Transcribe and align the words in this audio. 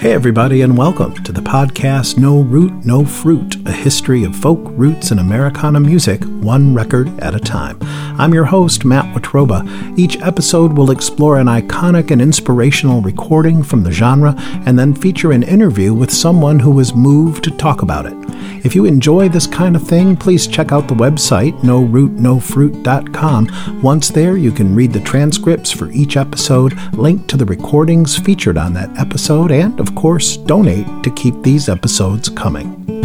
Hey, 0.00 0.14
everybody, 0.14 0.62
and 0.62 0.78
welcome 0.78 1.12
to 1.24 1.30
the 1.30 1.42
podcast 1.42 2.16
No 2.16 2.40
Root, 2.40 2.86
No 2.86 3.04
Fruit, 3.04 3.59
history 3.80 4.24
of 4.24 4.36
folk 4.36 4.60
roots 4.62 5.10
and 5.10 5.18
Americana 5.18 5.80
music, 5.80 6.22
one 6.24 6.74
record 6.74 7.08
at 7.20 7.34
a 7.34 7.40
time. 7.40 7.78
I'm 8.20 8.34
your 8.34 8.44
host, 8.44 8.84
Matt 8.84 9.06
Watroba. 9.14 9.98
Each 9.98 10.20
episode 10.20 10.76
will 10.76 10.90
explore 10.90 11.38
an 11.38 11.46
iconic 11.46 12.10
and 12.10 12.20
inspirational 12.20 13.00
recording 13.00 13.62
from 13.62 13.82
the 13.82 13.90
genre 13.90 14.34
and 14.66 14.78
then 14.78 14.94
feature 14.94 15.32
an 15.32 15.42
interview 15.42 15.94
with 15.94 16.12
someone 16.12 16.58
who 16.58 16.70
was 16.70 16.94
moved 16.94 17.42
to 17.44 17.50
talk 17.50 17.80
about 17.80 18.04
it. 18.04 18.12
If 18.62 18.74
you 18.74 18.84
enjoy 18.84 19.30
this 19.30 19.46
kind 19.46 19.74
of 19.74 19.88
thing, 19.88 20.14
please 20.14 20.46
check 20.46 20.70
out 20.70 20.86
the 20.86 20.94
website, 20.94 21.58
norootnofruit.com. 21.60 23.80
Once 23.82 24.10
there, 24.10 24.36
you 24.36 24.52
can 24.52 24.74
read 24.74 24.92
the 24.92 25.00
transcripts 25.00 25.72
for 25.72 25.90
each 25.92 26.18
episode, 26.18 26.74
link 26.92 27.26
to 27.28 27.38
the 27.38 27.46
recordings 27.46 28.18
featured 28.18 28.58
on 28.58 28.74
that 28.74 28.94
episode, 28.98 29.50
and, 29.50 29.80
of 29.80 29.94
course, 29.94 30.36
donate 30.36 31.02
to 31.02 31.10
keep 31.12 31.42
these 31.42 31.70
episodes 31.70 32.28
coming. 32.28 32.99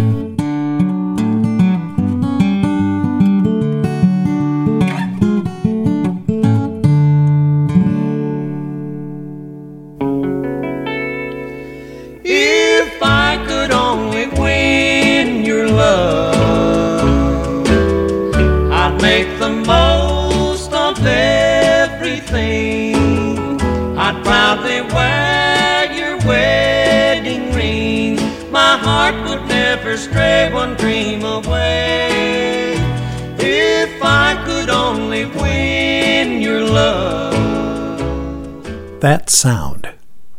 That 39.05 39.29
sound. 39.29 39.93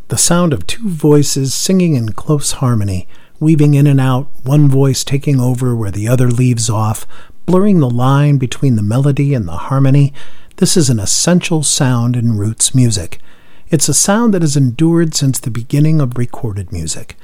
The 0.09 0.19
sound 0.19 0.53
of 0.53 0.67
two 0.67 0.89
voices 0.89 1.55
singing 1.55 1.95
in 1.95 2.15
close 2.15 2.51
harmony, 2.51 3.07
weaving 3.39 3.75
in 3.75 3.87
and 3.87 4.01
out, 4.01 4.29
one 4.43 4.69
voice 4.69 5.05
taking 5.05 5.39
over 5.39 5.77
where 5.77 5.93
the 5.93 6.09
other 6.09 6.29
leaves 6.29 6.69
off, 6.69 7.07
blurring 7.45 7.79
the 7.79 7.89
line 7.89 8.39
between 8.39 8.75
the 8.75 8.83
melody 8.83 9.35
and 9.35 9.47
the 9.47 9.53
harmony. 9.53 10.13
This 10.57 10.77
is 10.77 10.91
an 10.91 10.99
essential 10.99 11.63
sound 11.63 12.17
in 12.17 12.37
roots 12.37 12.75
music. 12.75 13.21
It's 13.69 13.89
a 13.89 13.95
sound 13.95 14.35
that 14.35 14.43
has 14.43 14.57
endured 14.57 15.15
since 15.15 15.39
the 15.39 15.49
beginning 15.49 16.01
of 16.01 16.19
recorded 16.19 16.73
music. 16.73 17.17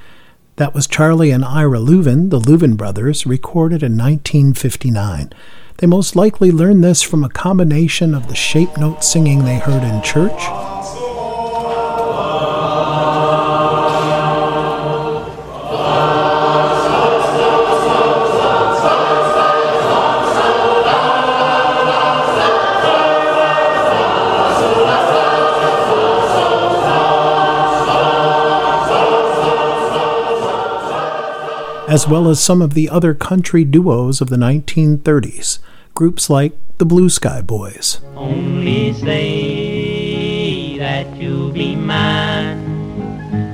That 0.56 0.74
was 0.74 0.86
Charlie 0.86 1.32
and 1.32 1.44
Ira 1.44 1.80
Louvin, 1.80 2.30
the 2.30 2.38
Louvin 2.38 2.76
brothers, 2.76 3.26
recorded 3.26 3.82
in 3.82 3.98
1959. 3.98 5.32
They 5.78 5.88
most 5.88 6.14
likely 6.14 6.52
learned 6.52 6.84
this 6.84 7.02
from 7.02 7.24
a 7.24 7.28
combination 7.28 8.14
of 8.14 8.28
the 8.28 8.36
shape 8.36 8.76
note 8.78 9.02
singing 9.02 9.44
they 9.44 9.58
heard 9.58 9.82
in 9.82 10.04
church 10.04 10.40
as 31.92 32.08
well 32.08 32.26
as 32.26 32.42
some 32.42 32.62
of 32.62 32.72
the 32.72 32.88
other 32.88 33.12
country 33.12 33.66
duos 33.66 34.22
of 34.22 34.30
the 34.30 34.36
1930s, 34.36 35.58
groups 35.92 36.30
like 36.30 36.56
the 36.78 36.86
Blue 36.86 37.10
Sky 37.10 37.42
Boys. 37.42 38.00
Only 38.16 38.94
say 38.94 40.78
that 40.78 41.14
you'll 41.18 41.52
be 41.52 41.76
mine, 41.76 42.56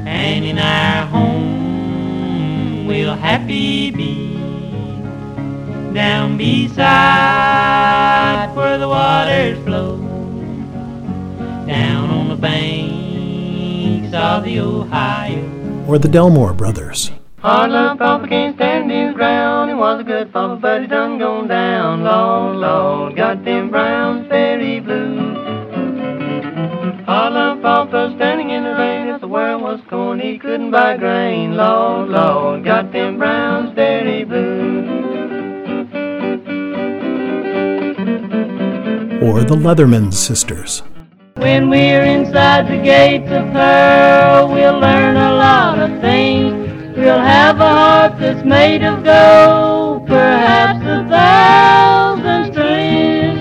and 0.06 0.44
in 0.44 0.56
our 0.56 1.04
home 1.06 2.86
we'll 2.86 3.16
happy 3.16 3.90
be. 3.90 4.36
Down 5.92 6.38
beside 6.38 6.94
where 8.54 8.78
the 8.78 8.88
waters 8.88 9.58
flow, 9.64 9.96
down 11.66 12.10
on 12.10 12.28
the 12.28 12.36
banks 12.36 14.14
of 14.14 14.44
the 14.44 14.60
Ohio. 14.60 15.42
Or 15.88 15.98
the 15.98 16.06
Delmore 16.06 16.54
Brothers. 16.54 17.10
Hard 17.40 17.70
love 17.70 17.98
papa 17.98 18.26
can't 18.26 18.56
stand 18.56 18.90
his 18.90 19.14
ground. 19.14 19.70
He 19.70 19.74
was 19.76 20.00
a 20.00 20.02
good 20.02 20.32
papa, 20.32 20.58
but 20.60 20.80
he 20.80 20.88
done 20.88 21.20
gone 21.20 21.46
down. 21.46 22.02
Lord, 22.02 22.56
Lord, 22.56 23.14
got 23.14 23.44
them 23.44 23.70
Brown's 23.70 24.26
Ferry 24.28 24.80
blue. 24.80 25.34
Hard 27.04 27.34
love 27.34 27.62
papa 27.62 28.12
standing 28.16 28.50
in 28.50 28.64
the 28.64 28.74
rain. 28.74 29.06
If 29.06 29.20
the 29.20 29.28
world 29.28 29.62
was 29.62 29.78
corn, 29.88 30.18
he 30.18 30.36
couldn't 30.36 30.72
buy 30.72 30.96
grain. 30.96 31.56
Lord, 31.56 32.08
Lord, 32.08 32.64
got 32.64 32.90
them 32.90 33.18
Brown's 33.18 33.72
Ferry 33.76 34.24
blue. 34.24 34.98
Or 39.22 39.44
the 39.44 39.54
Leatherman 39.54 40.12
Sisters. 40.12 40.82
When 41.36 41.70
we're 41.70 42.02
inside 42.02 42.66
the 42.66 42.82
gates 42.82 43.30
of 43.30 43.52
pearl, 43.52 44.52
we'll 44.52 44.80
learn 44.80 45.16
a 45.16 45.34
lot 45.34 45.78
of 45.78 46.00
things. 46.00 46.57
We'll 46.98 47.20
have 47.20 47.60
a 47.60 47.68
heart 47.68 48.18
that's 48.18 48.44
made 48.44 48.82
of 48.82 49.04
gold, 49.04 50.08
perhaps 50.08 50.84
a 50.84 51.08
thousand 51.08 52.52
strings. 52.52 53.38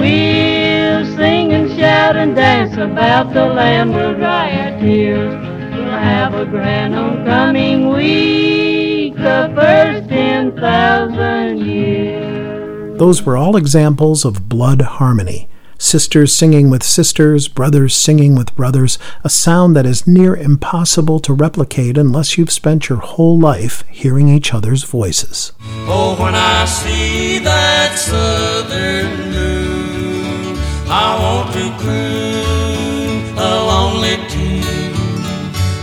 We'll 0.00 1.04
sing 1.18 1.52
and 1.52 1.70
shout 1.78 2.16
and 2.16 2.34
dance 2.34 2.78
about 2.78 3.34
the 3.34 3.44
land, 3.44 3.94
we'll 3.94 4.14
dry 4.14 4.50
our 4.50 4.80
tears. 4.80 5.34
We'll 5.76 5.90
have 5.90 6.32
a 6.32 6.46
grand 6.46 6.94
homecoming 6.94 7.90
week, 7.90 9.16
the 9.16 9.52
first 9.54 10.10
in 10.10 10.56
thousand 10.56 11.58
years. 11.66 12.98
Those 12.98 13.24
were 13.24 13.36
all 13.36 13.58
examples 13.58 14.24
of 14.24 14.48
blood 14.48 14.80
harmony. 14.80 15.50
Sisters 15.80 16.34
singing 16.34 16.68
with 16.68 16.82
sisters, 16.82 17.48
brothers 17.48 17.96
singing 17.96 18.34
with 18.34 18.54
brothers, 18.54 18.98
a 19.24 19.30
sound 19.30 19.74
that 19.74 19.86
is 19.86 20.06
near 20.06 20.36
impossible 20.36 21.20
to 21.20 21.32
replicate 21.32 21.96
unless 21.96 22.36
you've 22.36 22.52
spent 22.52 22.90
your 22.90 22.98
whole 22.98 23.38
life 23.38 23.82
hearing 23.88 24.28
each 24.28 24.52
other's 24.52 24.84
voices. 24.84 25.54
Oh, 25.88 26.16
when 26.20 26.34
I 26.34 26.66
see 26.66 27.38
that 27.38 27.98
southern 27.98 29.30
moon, 29.32 30.58
I 30.86 31.16
want 31.18 31.54
to 31.54 31.72
croon 31.82 33.38
a 33.38 33.64
lonely 33.64 34.16
tune. 34.28 34.92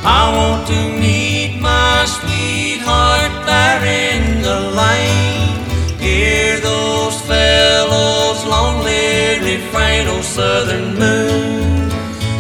I 0.05 0.31
want 0.37 0.67
to 0.67 1.01
meet 1.01 1.16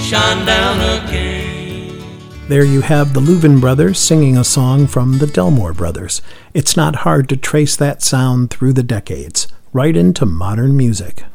shine 0.07 0.45
down 0.45 0.79
again. 1.03 2.01
There 2.47 2.63
you 2.63 2.79
have 2.79 3.13
the 3.13 3.19
Louvin 3.19 3.59
brothers 3.59 3.99
singing 3.99 4.37
a 4.37 4.43
song 4.45 4.87
from 4.87 5.17
the 5.17 5.27
Delmore 5.27 5.73
brothers. 5.73 6.21
It's 6.53 6.77
not 6.77 6.97
hard 6.97 7.27
to 7.27 7.35
trace 7.35 7.75
that 7.75 8.01
sound 8.01 8.49
through 8.49 8.71
the 8.71 8.83
decades, 8.83 9.49
right 9.73 9.97
into 9.97 10.25
modern 10.25 10.77
music. 10.77 11.25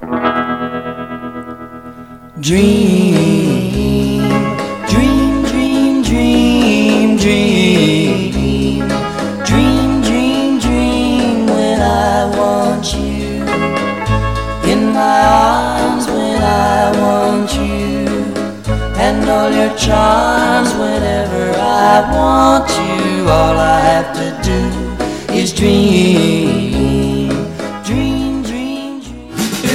Dream, 2.40 3.61
charms 19.86 20.72
whenever 20.74 21.44
I 21.58 21.94
want 22.14 22.68
you. 22.70 23.28
All 23.28 23.56
I 23.58 23.80
have 23.90 24.10
to 24.20 24.28
do 24.50 24.60
is 25.34 25.52
dream. 25.52 27.28
Dream, 27.88 28.42
dream, 28.44 29.00
dream. 29.00 29.28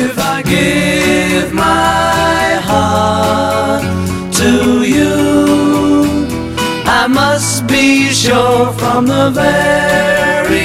If 0.04 0.18
I 0.18 0.42
give 0.44 1.54
my 1.54 2.62
heart 2.70 3.84
to 4.42 4.52
you, 4.96 5.16
I 6.86 7.08
must 7.08 7.68
be 7.68 8.10
sure 8.24 8.72
from 8.80 9.08
the 9.08 9.30
very 9.32 10.56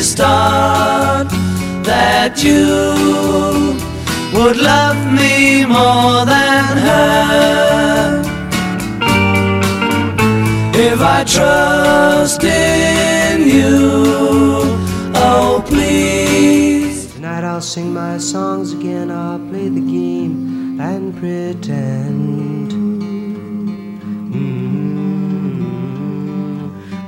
start 0.00 1.28
that 1.84 2.42
you 2.42 3.76
would 4.32 4.56
love 4.56 5.00
me 5.12 5.66
more 5.66 6.24
than 6.24 6.78
her. 6.88 7.71
I 10.84 11.24
trust 11.24 12.42
in 12.42 13.46
you. 13.46 14.02
Oh, 15.14 15.62
please. 15.64 17.14
Tonight 17.14 17.44
I'll 17.44 17.60
sing 17.60 17.94
my 17.94 18.18
songs 18.18 18.72
again, 18.72 19.10
I'll 19.10 19.38
play 19.38 19.68
the 19.68 19.80
game 19.80 20.80
and 20.80 21.16
pretend. 21.16 22.72
Mm. 24.32 24.72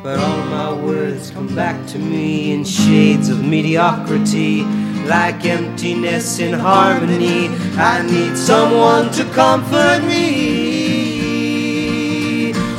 But 0.05 0.19
all 0.21 0.45
my 0.45 0.73
words 0.73 1.31
come 1.33 1.53
back 1.57 1.85
to 1.89 1.99
me 1.99 2.53
in 2.53 2.65
shades 2.65 3.29
of 3.29 3.45
mediocrity, 3.45 4.63
like 5.07 5.45
emptiness 5.45 6.39
in 6.39 6.53
harmony. 6.53 7.49
I 7.77 8.03
need 8.03 8.37
someone 8.37 9.11
to 9.13 9.25
comfort 9.33 10.05
me. 10.05 10.34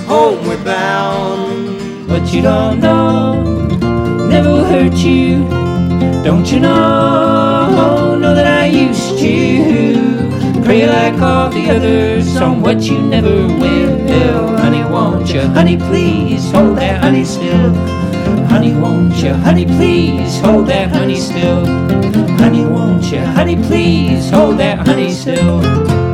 Homeward 0.07 0.63
bound. 0.63 2.07
But 2.07 2.33
you 2.33 2.41
don't 2.41 2.79
know 2.79 3.55
never 4.35 4.49
will 4.49 4.65
hurt 4.65 4.97
you. 4.97 5.47
Don't 6.23 6.51
you 6.51 6.59
know? 6.59 8.17
Know 8.19 8.35
that 8.35 8.47
I 8.47 8.65
used 8.65 9.17
to 9.19 10.61
pray 10.63 10.87
like 10.87 11.21
all 11.21 11.49
the 11.49 11.69
others 11.69 12.35
on 12.37 12.61
what 12.61 12.81
you 12.81 12.99
never 13.01 13.47
will. 13.61 14.57
Honey, 14.57 14.83
won't 14.83 15.33
you? 15.33 15.41
Honey, 15.41 15.77
please 15.77 16.51
hold 16.51 16.77
that 16.79 17.01
honey 17.01 17.23
still. 17.23 17.73
Honey, 18.51 18.73
won't 18.73 19.15
you? 19.23 19.33
Honey, 19.33 19.65
please 19.65 20.39
hold 20.41 20.67
that 20.67 20.89
honey 20.91 21.19
still. 21.19 21.65
Honey, 22.41 22.65
won't 22.65 23.05
you? 23.11 23.19
Honey, 23.19 23.55
please 23.55 24.29
hold 24.29 24.57
that 24.57 24.85
honey 24.85 25.11
still. 25.11 26.04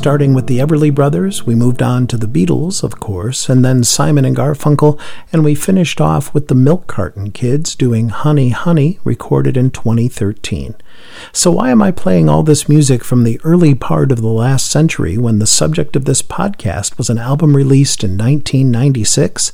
Starting 0.00 0.32
with 0.32 0.46
the 0.46 0.60
Everly 0.60 0.90
Brothers, 0.94 1.44
we 1.44 1.54
moved 1.54 1.82
on 1.82 2.06
to 2.06 2.16
the 2.16 2.26
Beatles, 2.26 2.82
of 2.82 2.98
course, 3.00 3.50
and 3.50 3.62
then 3.62 3.84
Simon 3.84 4.24
and 4.24 4.34
Garfunkel, 4.34 4.98
and 5.30 5.44
we 5.44 5.54
finished 5.54 6.00
off 6.00 6.32
with 6.32 6.48
the 6.48 6.54
Milk 6.54 6.86
Carton 6.86 7.32
Kids 7.32 7.74
doing 7.74 8.08
Honey 8.08 8.48
Honey, 8.48 8.98
recorded 9.04 9.58
in 9.58 9.70
2013. 9.70 10.74
So, 11.32 11.50
why 11.50 11.68
am 11.68 11.82
I 11.82 11.90
playing 11.90 12.30
all 12.30 12.42
this 12.42 12.66
music 12.66 13.04
from 13.04 13.24
the 13.24 13.38
early 13.44 13.74
part 13.74 14.10
of 14.10 14.22
the 14.22 14.28
last 14.28 14.70
century 14.70 15.18
when 15.18 15.38
the 15.38 15.46
subject 15.46 15.94
of 15.94 16.06
this 16.06 16.22
podcast 16.22 16.96
was 16.96 17.10
an 17.10 17.18
album 17.18 17.54
released 17.54 18.02
in 18.02 18.12
1996? 18.12 19.52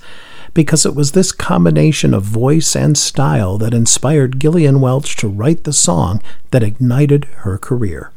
Because 0.55 0.87
it 0.87 0.95
was 0.95 1.11
this 1.11 1.33
combination 1.33 2.15
of 2.15 2.23
voice 2.23 2.77
and 2.77 2.97
style 2.97 3.59
that 3.59 3.75
inspired 3.75 4.39
Gillian 4.41 4.81
Welch 4.81 5.17
to 5.17 5.27
write 5.27 5.65
the 5.65 5.73
song 5.73 6.23
that 6.53 6.63
ignited 6.63 7.25
her 7.39 7.59
career. 7.59 8.13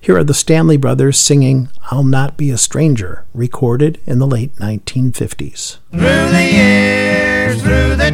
Here 0.00 0.16
are 0.16 0.24
the 0.24 0.34
Stanley 0.34 0.76
Brothers 0.76 1.18
singing 1.18 1.68
I'll 1.90 2.04
Not 2.04 2.36
Be 2.36 2.50
a 2.50 2.58
Stranger, 2.58 3.24
recorded 3.34 4.00
in 4.06 4.18
the 4.18 4.26
late 4.26 4.54
1950s. 4.56 5.78
Through 5.90 6.00
the 6.00 6.50
years, 6.52 7.62
through 7.62 7.96
the 7.96 8.10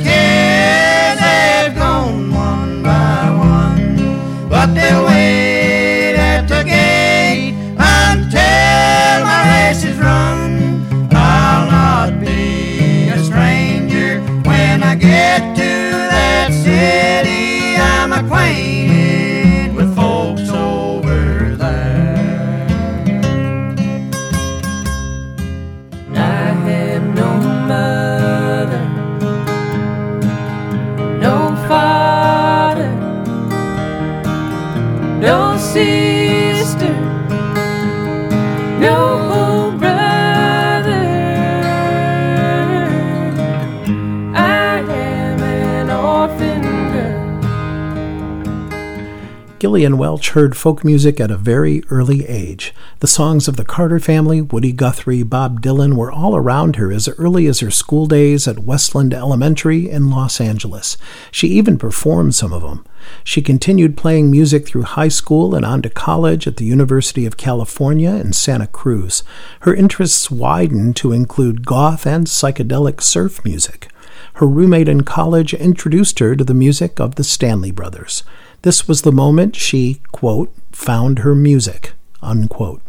Gillian 49.66 49.98
Welch 49.98 50.30
heard 50.30 50.56
folk 50.56 50.84
music 50.84 51.18
at 51.18 51.32
a 51.32 51.36
very 51.36 51.82
early 51.90 52.24
age. 52.28 52.72
The 53.00 53.08
songs 53.08 53.48
of 53.48 53.56
the 53.56 53.64
Carter 53.64 53.98
family, 53.98 54.40
Woody 54.40 54.70
Guthrie, 54.70 55.24
Bob 55.24 55.60
Dylan 55.60 55.96
were 55.96 56.12
all 56.12 56.36
around 56.36 56.76
her 56.76 56.92
as 56.92 57.08
early 57.18 57.48
as 57.48 57.58
her 57.58 57.72
school 57.72 58.06
days 58.06 58.46
at 58.46 58.60
Westland 58.60 59.12
Elementary 59.12 59.90
in 59.90 60.08
Los 60.08 60.40
Angeles. 60.40 60.96
She 61.32 61.48
even 61.48 61.78
performed 61.78 62.36
some 62.36 62.52
of 62.52 62.62
them. 62.62 62.86
She 63.24 63.42
continued 63.42 63.96
playing 63.96 64.30
music 64.30 64.68
through 64.68 64.82
high 64.82 65.08
school 65.08 65.52
and 65.52 65.66
on 65.66 65.82
to 65.82 65.90
college 65.90 66.46
at 66.46 66.58
the 66.58 66.64
University 66.64 67.26
of 67.26 67.36
California 67.36 68.10
in 68.10 68.34
Santa 68.34 68.68
Cruz. 68.68 69.24
Her 69.62 69.74
interests 69.74 70.30
widened 70.30 70.94
to 70.98 71.10
include 71.10 71.66
goth 71.66 72.06
and 72.06 72.28
psychedelic 72.28 73.02
surf 73.02 73.44
music. 73.44 73.88
Her 74.34 74.46
roommate 74.46 74.88
in 74.88 75.02
college 75.02 75.54
introduced 75.54 76.20
her 76.20 76.36
to 76.36 76.44
the 76.44 76.54
music 76.54 77.00
of 77.00 77.16
the 77.16 77.24
Stanley 77.24 77.72
Brothers. 77.72 78.22
This 78.62 78.88
was 78.88 79.02
the 79.02 79.12
moment 79.12 79.56
she, 79.56 80.00
quote, 80.12 80.52
found 80.72 81.20
her 81.20 81.34
music, 81.34 81.92
unquote. 82.22 82.82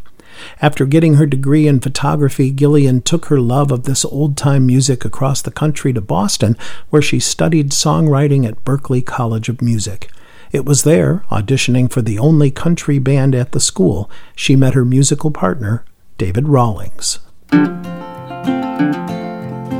After 0.61 0.85
getting 0.85 1.15
her 1.15 1.25
degree 1.25 1.67
in 1.67 1.79
photography, 1.79 2.51
Gillian 2.51 3.01
took 3.01 3.25
her 3.25 3.39
love 3.39 3.71
of 3.71 3.83
this 3.83 4.05
old 4.05 4.37
time 4.37 4.65
music 4.65 5.03
across 5.05 5.41
the 5.41 5.51
country 5.51 5.93
to 5.93 6.01
Boston, 6.01 6.55
where 6.89 7.01
she 7.01 7.19
studied 7.19 7.71
songwriting 7.71 8.45
at 8.47 8.63
Berklee 8.63 9.05
College 9.05 9.49
of 9.49 9.61
Music. 9.61 10.11
It 10.51 10.65
was 10.65 10.83
there, 10.83 11.25
auditioning 11.29 11.91
for 11.91 12.01
the 12.01 12.19
only 12.19 12.51
country 12.51 12.99
band 12.99 13.35
at 13.35 13.51
the 13.51 13.59
school, 13.59 14.09
she 14.35 14.55
met 14.55 14.75
her 14.75 14.85
musical 14.85 15.31
partner, 15.31 15.83
David 16.17 16.47
Rawlings. 16.47 17.19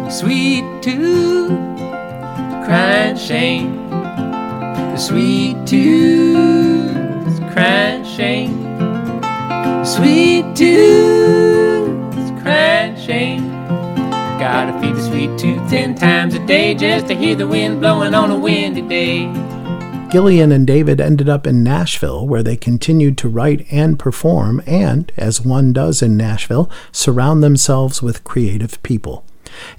Sweet 0.10 0.66
tooth, 0.82 1.50
crying 2.66 3.18
shame. 3.18 3.88
The 4.98 5.04
sweet 5.04 5.68
tooth, 5.68 7.38
shame. 8.16 8.50
Sweet 9.86 10.56
tooth, 10.56 12.18
shame. 13.00 13.48
Gotta 14.40 14.74
feed 14.82 14.96
the 14.96 15.02
sweet 15.04 15.38
tooth 15.38 15.70
ten 15.70 15.94
times 15.94 16.34
a 16.34 16.44
day 16.48 16.74
just 16.74 17.06
to 17.10 17.14
hear 17.14 17.36
the 17.36 17.46
wind 17.46 17.80
blowing 17.80 18.16
on 18.16 18.32
a 18.32 18.40
windy 18.40 18.82
day. 18.82 19.32
Gillian 20.10 20.52
and 20.52 20.66
David 20.66 21.00
ended 21.00 21.30
up 21.30 21.46
in 21.46 21.64
Nashville, 21.64 22.26
where 22.28 22.42
they 22.42 22.58
continued 22.58 23.20
to 23.20 23.30
write 23.30 23.72
and 23.72 24.00
perform, 24.00 24.64
and, 24.66 25.12
as 25.16 25.42
one 25.42 25.74
does 25.74 26.02
in 26.02 26.18
Nashville, 26.18 26.72
surround 26.92 27.44
themselves 27.44 28.02
with 28.02 28.24
creative 28.24 28.82
people. 28.82 29.24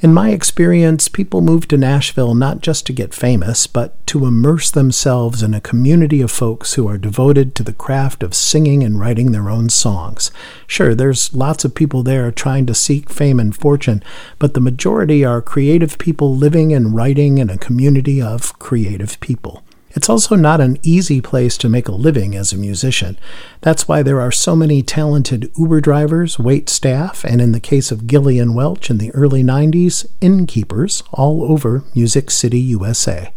In 0.00 0.14
my 0.14 0.30
experience, 0.30 1.08
people 1.08 1.40
move 1.40 1.68
to 1.68 1.76
Nashville 1.76 2.34
not 2.34 2.60
just 2.60 2.86
to 2.86 2.92
get 2.92 3.12
famous, 3.12 3.66
but 3.66 3.94
to 4.08 4.26
immerse 4.26 4.70
themselves 4.70 5.42
in 5.42 5.54
a 5.54 5.60
community 5.60 6.20
of 6.20 6.30
folks 6.30 6.74
who 6.74 6.88
are 6.88 6.98
devoted 6.98 7.54
to 7.54 7.62
the 7.62 7.72
craft 7.72 8.22
of 8.22 8.34
singing 8.34 8.82
and 8.82 8.98
writing 8.98 9.32
their 9.32 9.50
own 9.50 9.68
songs. 9.68 10.30
Sure, 10.66 10.94
there's 10.94 11.34
lots 11.34 11.64
of 11.64 11.74
people 11.74 12.02
there 12.02 12.30
trying 12.30 12.66
to 12.66 12.74
seek 12.74 13.10
fame 13.10 13.38
and 13.38 13.56
fortune, 13.56 14.02
but 14.38 14.54
the 14.54 14.60
majority 14.60 15.24
are 15.24 15.42
creative 15.42 15.98
people 15.98 16.34
living 16.34 16.72
and 16.72 16.94
writing 16.94 17.38
in 17.38 17.50
a 17.50 17.58
community 17.58 18.22
of 18.22 18.58
creative 18.58 19.18
people. 19.20 19.62
It's 19.92 20.08
also 20.08 20.36
not 20.36 20.60
an 20.60 20.78
easy 20.82 21.20
place 21.20 21.56
to 21.58 21.68
make 21.68 21.88
a 21.88 21.92
living 21.92 22.36
as 22.36 22.52
a 22.52 22.58
musician. 22.58 23.18
That's 23.62 23.88
why 23.88 24.02
there 24.02 24.20
are 24.20 24.30
so 24.30 24.54
many 24.54 24.82
talented 24.82 25.50
Uber 25.56 25.80
drivers, 25.80 26.38
wait 26.38 26.68
staff, 26.68 27.24
and 27.24 27.40
in 27.40 27.52
the 27.52 27.60
case 27.60 27.90
of 27.90 28.06
Gillian 28.06 28.54
Welch 28.54 28.90
in 28.90 28.98
the 28.98 29.10
early 29.12 29.42
90s, 29.42 30.06
innkeepers 30.20 31.02
all 31.12 31.50
over 31.50 31.84
Music 31.94 32.30
City, 32.30 32.60
USA. 32.60 33.32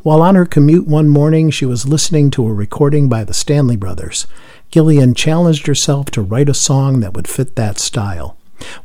While 0.00 0.22
on 0.22 0.34
her 0.34 0.46
commute 0.46 0.86
one 0.86 1.08
morning, 1.08 1.50
she 1.50 1.66
was 1.66 1.88
listening 1.88 2.30
to 2.32 2.46
a 2.46 2.52
recording 2.52 3.08
by 3.08 3.24
the 3.24 3.34
Stanley 3.34 3.76
Brothers. 3.76 4.26
Gillian 4.70 5.14
challenged 5.14 5.66
herself 5.66 6.06
to 6.06 6.22
write 6.22 6.48
a 6.48 6.54
song 6.54 7.00
that 7.00 7.14
would 7.14 7.28
fit 7.28 7.56
that 7.56 7.78
style. 7.78 8.36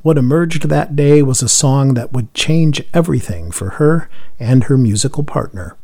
What 0.02 0.18
emerged 0.18 0.70
that 0.70 0.96
day 0.96 1.22
was 1.22 1.42
a 1.42 1.50
song 1.50 1.94
that 1.94 2.12
would 2.12 2.34
change 2.34 2.84
everything 2.94 3.52
for 3.52 3.72
her 3.72 4.10
and 4.40 4.66
her 4.66 4.78
musical 4.78 5.24
partner. 5.24 5.78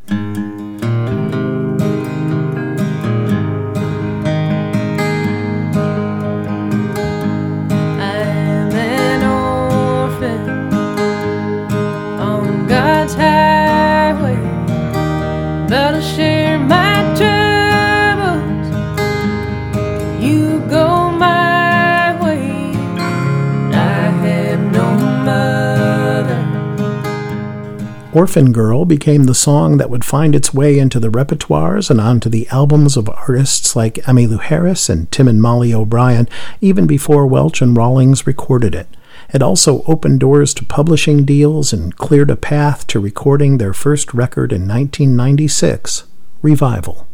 Orphan 28.15 28.53
Girl 28.53 28.85
became 28.85 29.25
the 29.25 29.35
song 29.35 29.75
that 29.75 29.89
would 29.89 30.05
find 30.05 30.35
its 30.35 30.53
way 30.53 30.79
into 30.79 31.01
the 31.01 31.09
repertoires 31.09 31.89
and 31.89 31.99
onto 31.99 32.29
the 32.29 32.47
albums 32.47 32.95
of 32.95 33.09
artists 33.09 33.75
like 33.75 33.95
Emmylou 34.05 34.39
Harris 34.39 34.87
and 34.87 35.11
Tim 35.11 35.27
and 35.27 35.41
Mollie 35.41 35.73
O'Brien 35.73 36.29
even 36.61 36.87
before 36.87 37.27
Welch 37.27 37.61
and 37.61 37.75
Rawlings 37.75 38.25
recorded 38.25 38.73
it. 38.73 38.87
It 39.33 39.41
also 39.41 39.81
opened 39.81 40.21
doors 40.21 40.53
to 40.53 40.63
publishing 40.63 41.25
deals 41.25 41.73
and 41.73 41.93
cleared 41.97 42.31
a 42.31 42.37
path 42.37 42.87
to 42.87 43.01
recording 43.01 43.57
their 43.57 43.73
first 43.73 44.13
record 44.13 44.53
in 44.53 44.61
1996, 44.61 46.05
Revival. 46.41 47.05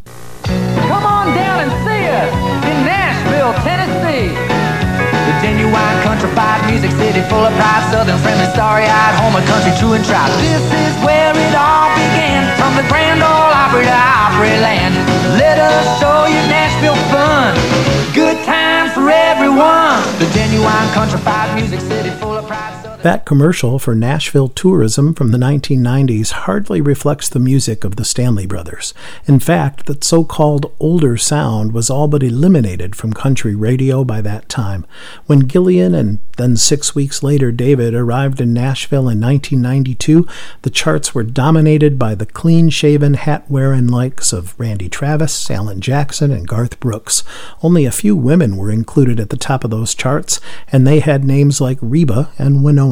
Come 0.44 1.02
on 1.02 1.34
down 1.34 1.64
and 1.64 1.72
see 1.82 2.06
us 2.06 2.32
in 2.62 2.86
Nashville, 2.86 3.54
Tennessee. 3.64 4.28
The 5.26 5.40
genuine 5.42 6.02
countrified 6.04 6.51
music 6.72 6.90
city 6.96 7.20
full 7.28 7.44
of 7.44 7.52
pride, 7.60 7.84
southern 7.92 8.16
friendly, 8.24 8.48
starry-eyed, 8.56 9.14
home 9.20 9.36
of 9.36 9.44
country, 9.44 9.72
true 9.76 9.92
and 9.92 10.04
tried. 10.08 10.32
This 10.40 10.64
is 10.72 10.94
where 11.04 11.36
it 11.36 11.52
all 11.52 11.92
began, 11.92 12.48
from 12.56 12.72
the 12.80 12.84
Grand 12.88 13.20
Ole 13.20 13.52
Opry 13.62 13.84
to 13.84 13.92
Opryland. 13.92 14.96
Let 15.36 15.60
us 15.60 15.84
show 16.00 16.24
you 16.32 16.40
Nashville 16.48 16.96
fun, 17.12 17.52
good 18.16 18.40
times 18.48 18.96
for 18.96 19.04
everyone. 19.10 20.00
The 20.16 20.28
genuine 20.32 20.88
countrified 20.96 21.54
music 21.54 21.80
city 21.80 22.08
full 22.16 22.40
of 22.40 22.46
pride. 22.46 22.81
That 23.02 23.24
commercial 23.24 23.80
for 23.80 23.96
Nashville 23.96 24.46
tourism 24.46 25.12
from 25.12 25.32
the 25.32 25.38
1990s 25.38 26.30
hardly 26.30 26.80
reflects 26.80 27.28
the 27.28 27.40
music 27.40 27.82
of 27.82 27.96
the 27.96 28.04
Stanley 28.04 28.46
Brothers. 28.46 28.94
In 29.26 29.40
fact, 29.40 29.86
that 29.86 30.04
so 30.04 30.22
called 30.22 30.72
older 30.78 31.16
sound 31.16 31.72
was 31.72 31.90
all 31.90 32.06
but 32.06 32.22
eliminated 32.22 32.94
from 32.94 33.12
country 33.12 33.56
radio 33.56 34.04
by 34.04 34.20
that 34.20 34.48
time. 34.48 34.86
When 35.26 35.48
Gillian 35.48 35.96
and 35.96 36.20
then 36.36 36.56
six 36.56 36.94
weeks 36.94 37.24
later 37.24 37.50
David 37.50 37.92
arrived 37.92 38.40
in 38.40 38.54
Nashville 38.54 39.08
in 39.08 39.20
1992, 39.20 40.24
the 40.62 40.70
charts 40.70 41.12
were 41.12 41.24
dominated 41.24 41.98
by 41.98 42.14
the 42.14 42.24
clean 42.24 42.70
shaven, 42.70 43.14
hat 43.14 43.44
wearing 43.48 43.88
likes 43.88 44.32
of 44.32 44.58
Randy 44.60 44.88
Travis, 44.88 45.50
Alan 45.50 45.80
Jackson, 45.80 46.30
and 46.30 46.46
Garth 46.46 46.78
Brooks. 46.78 47.24
Only 47.64 47.84
a 47.84 47.90
few 47.90 48.14
women 48.14 48.56
were 48.56 48.70
included 48.70 49.18
at 49.18 49.30
the 49.30 49.36
top 49.36 49.64
of 49.64 49.70
those 49.70 49.92
charts, 49.92 50.40
and 50.70 50.86
they 50.86 51.00
had 51.00 51.24
names 51.24 51.60
like 51.60 51.78
Reba 51.80 52.30
and 52.38 52.58
Wynonna. 52.58 52.91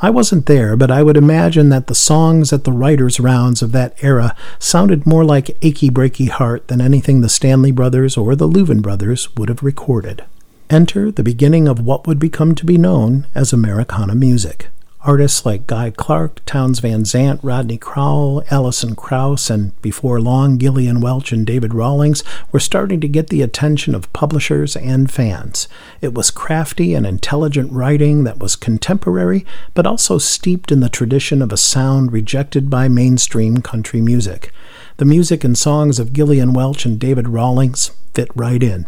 I 0.00 0.10
wasn't 0.10 0.46
there, 0.46 0.76
but 0.76 0.90
I 0.90 1.02
would 1.02 1.16
imagine 1.16 1.68
that 1.68 1.86
the 1.86 1.94
songs 1.94 2.52
at 2.52 2.64
the 2.64 2.72
writers' 2.72 3.20
rounds 3.20 3.62
of 3.62 3.72
that 3.72 3.96
era 4.02 4.34
sounded 4.58 5.06
more 5.06 5.24
like 5.24 5.56
Achy 5.62 5.90
Breaky 5.90 6.28
Heart 6.28 6.68
than 6.68 6.80
anything 6.80 7.20
the 7.20 7.28
Stanley 7.28 7.70
Brothers 7.70 8.16
or 8.16 8.34
the 8.34 8.48
Louvin 8.48 8.82
Brothers 8.82 9.34
would 9.36 9.48
have 9.48 9.62
recorded. 9.62 10.24
Enter 10.68 11.12
the 11.12 11.22
beginning 11.22 11.68
of 11.68 11.80
what 11.80 12.06
would 12.06 12.18
become 12.18 12.54
to 12.56 12.66
be 12.66 12.78
known 12.78 13.26
as 13.34 13.52
Americana 13.52 14.14
music. 14.14 14.68
Artists 15.04 15.44
like 15.44 15.66
Guy 15.66 15.90
Clark, 15.90 16.44
Townes 16.46 16.78
Van 16.78 17.04
Zandt, 17.04 17.40
Rodney 17.42 17.76
Crowell, 17.76 18.44
Alison 18.52 18.94
Krauss, 18.94 19.50
and 19.50 19.80
before 19.82 20.20
long 20.20 20.58
Gillian 20.58 21.00
Welch 21.00 21.32
and 21.32 21.44
David 21.44 21.74
Rawlings 21.74 22.22
were 22.52 22.60
starting 22.60 23.00
to 23.00 23.08
get 23.08 23.26
the 23.26 23.42
attention 23.42 23.96
of 23.96 24.12
publishers 24.12 24.76
and 24.76 25.10
fans. 25.10 25.66
It 26.00 26.14
was 26.14 26.30
crafty 26.30 26.94
and 26.94 27.04
intelligent 27.04 27.72
writing 27.72 28.22
that 28.22 28.38
was 28.38 28.54
contemporary, 28.54 29.44
but 29.74 29.88
also 29.88 30.18
steeped 30.18 30.70
in 30.70 30.78
the 30.78 30.88
tradition 30.88 31.42
of 31.42 31.52
a 31.52 31.56
sound 31.56 32.12
rejected 32.12 32.70
by 32.70 32.86
mainstream 32.86 33.56
country 33.56 34.00
music. 34.00 34.52
The 34.98 35.04
music 35.04 35.42
and 35.42 35.58
songs 35.58 35.98
of 35.98 36.12
Gillian 36.12 36.52
Welch 36.52 36.86
and 36.86 37.00
David 37.00 37.26
Rawlings 37.26 37.90
fit 38.14 38.30
right 38.36 38.62
in. 38.62 38.86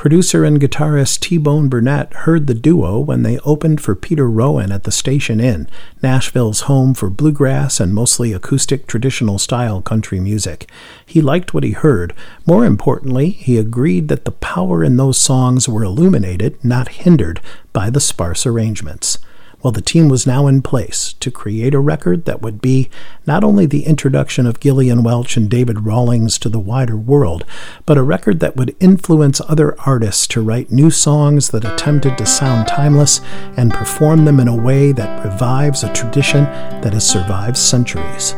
Producer 0.00 0.44
and 0.44 0.58
guitarist 0.58 1.20
T 1.20 1.36
Bone 1.36 1.68
Burnett 1.68 2.10
heard 2.24 2.46
the 2.46 2.54
duo 2.54 2.98
when 2.98 3.22
they 3.22 3.38
opened 3.40 3.82
for 3.82 3.94
Peter 3.94 4.30
Rowan 4.30 4.72
at 4.72 4.84
the 4.84 4.90
Station 4.90 5.40
Inn, 5.40 5.68
Nashville's 6.02 6.60
home 6.60 6.94
for 6.94 7.10
bluegrass 7.10 7.80
and 7.80 7.92
mostly 7.92 8.32
acoustic 8.32 8.86
traditional 8.86 9.38
style 9.38 9.82
country 9.82 10.18
music. 10.18 10.70
He 11.04 11.20
liked 11.20 11.52
what 11.52 11.64
he 11.64 11.72
heard. 11.72 12.14
More 12.46 12.64
importantly, 12.64 13.28
he 13.28 13.58
agreed 13.58 14.08
that 14.08 14.24
the 14.24 14.32
power 14.32 14.82
in 14.82 14.96
those 14.96 15.18
songs 15.18 15.68
were 15.68 15.84
illuminated, 15.84 16.56
not 16.64 16.88
hindered, 16.88 17.42
by 17.74 17.90
the 17.90 18.00
sparse 18.00 18.46
arrangements. 18.46 19.18
Well, 19.62 19.72
the 19.72 19.82
team 19.82 20.08
was 20.08 20.26
now 20.26 20.46
in 20.46 20.62
place 20.62 21.12
to 21.20 21.30
create 21.30 21.74
a 21.74 21.80
record 21.80 22.24
that 22.24 22.40
would 22.40 22.62
be 22.62 22.88
not 23.26 23.44
only 23.44 23.66
the 23.66 23.84
introduction 23.84 24.46
of 24.46 24.58
Gillian 24.58 25.02
Welch 25.02 25.36
and 25.36 25.50
David 25.50 25.84
Rawlings 25.84 26.38
to 26.38 26.48
the 26.48 26.58
wider 26.58 26.96
world, 26.96 27.44
but 27.84 27.98
a 27.98 28.02
record 28.02 28.40
that 28.40 28.56
would 28.56 28.74
influence 28.80 29.38
other 29.42 29.78
artists 29.80 30.26
to 30.28 30.40
write 30.40 30.72
new 30.72 30.90
songs 30.90 31.50
that 31.50 31.66
attempted 31.66 32.16
to 32.16 32.24
sound 32.24 32.68
timeless 32.68 33.20
and 33.58 33.70
perform 33.70 34.24
them 34.24 34.40
in 34.40 34.48
a 34.48 34.56
way 34.56 34.92
that 34.92 35.22
revives 35.24 35.84
a 35.84 35.92
tradition 35.92 36.44
that 36.80 36.94
has 36.94 37.06
survived 37.06 37.58
centuries. 37.58 38.34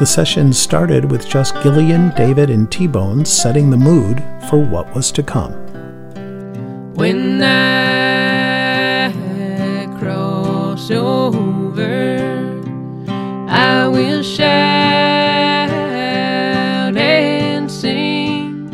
The 0.00 0.04
session 0.04 0.52
started 0.52 1.10
with 1.10 1.28
just 1.28 1.54
Gillian, 1.62 2.10
David, 2.16 2.50
and 2.50 2.70
T 2.70 2.88
Bone 2.88 3.24
setting 3.24 3.70
the 3.70 3.76
mood 3.76 4.22
for 4.50 4.58
what 4.58 4.92
was 4.96 5.12
to 5.12 5.22
come. 5.22 5.52
When 6.94 7.40
I 7.40 7.75
will 13.96 14.22
shout 14.22 15.70
and 16.98 17.70
sing. 17.72 18.68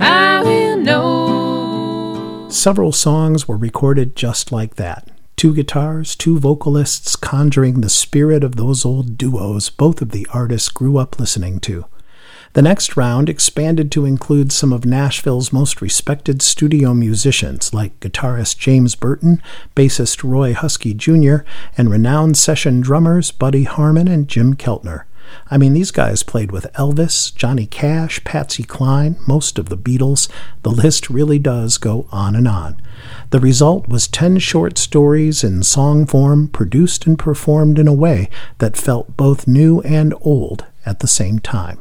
I 0.00 0.42
will 0.42 0.78
know. 0.78 2.48
Several 2.50 2.90
songs 2.90 3.46
were 3.46 3.56
recorded 3.56 4.16
just 4.16 4.50
like 4.50 4.74
that. 4.74 5.08
Two 5.36 5.54
guitars, 5.54 6.16
two 6.16 6.40
vocalists 6.40 7.14
conjuring 7.14 7.82
the 7.82 7.88
spirit 7.88 8.42
of 8.42 8.56
those 8.56 8.84
old 8.84 9.16
duos 9.16 9.70
both 9.70 10.02
of 10.02 10.10
the 10.10 10.26
artists 10.34 10.70
grew 10.70 10.98
up 10.98 11.20
listening 11.20 11.60
to. 11.60 11.84
The 12.54 12.60
next 12.60 12.98
round 12.98 13.30
expanded 13.30 13.90
to 13.92 14.04
include 14.04 14.52
some 14.52 14.74
of 14.74 14.84
Nashville's 14.84 15.54
most 15.54 15.80
respected 15.80 16.42
studio 16.42 16.92
musicians, 16.92 17.72
like 17.72 17.98
guitarist 18.00 18.58
James 18.58 18.94
Burton, 18.94 19.40
bassist 19.74 20.22
Roy 20.22 20.52
Huskey 20.52 20.94
Jr., 20.94 21.46
and 21.78 21.90
renowned 21.90 22.36
session 22.36 22.82
drummers 22.82 23.30
Buddy 23.30 23.64
Harman 23.64 24.06
and 24.06 24.28
Jim 24.28 24.52
Keltner. 24.52 25.04
I 25.50 25.56
mean, 25.56 25.72
these 25.72 25.90
guys 25.90 26.22
played 26.22 26.52
with 26.52 26.70
Elvis, 26.74 27.34
Johnny 27.34 27.64
Cash, 27.64 28.22
Patsy 28.24 28.64
Cline, 28.64 29.16
most 29.26 29.58
of 29.58 29.70
the 29.70 29.78
Beatles. 29.78 30.28
The 30.62 30.70
list 30.70 31.08
really 31.08 31.38
does 31.38 31.78
go 31.78 32.06
on 32.12 32.36
and 32.36 32.46
on. 32.46 32.76
The 33.30 33.40
result 33.40 33.88
was 33.88 34.06
10 34.06 34.40
short 34.40 34.76
stories 34.76 35.42
in 35.42 35.62
song 35.62 36.04
form, 36.04 36.48
produced 36.48 37.06
and 37.06 37.18
performed 37.18 37.78
in 37.78 37.88
a 37.88 37.94
way 37.94 38.28
that 38.58 38.76
felt 38.76 39.16
both 39.16 39.48
new 39.48 39.80
and 39.80 40.12
old 40.20 40.66
at 40.84 41.00
the 41.00 41.08
same 41.08 41.38
time. 41.38 41.78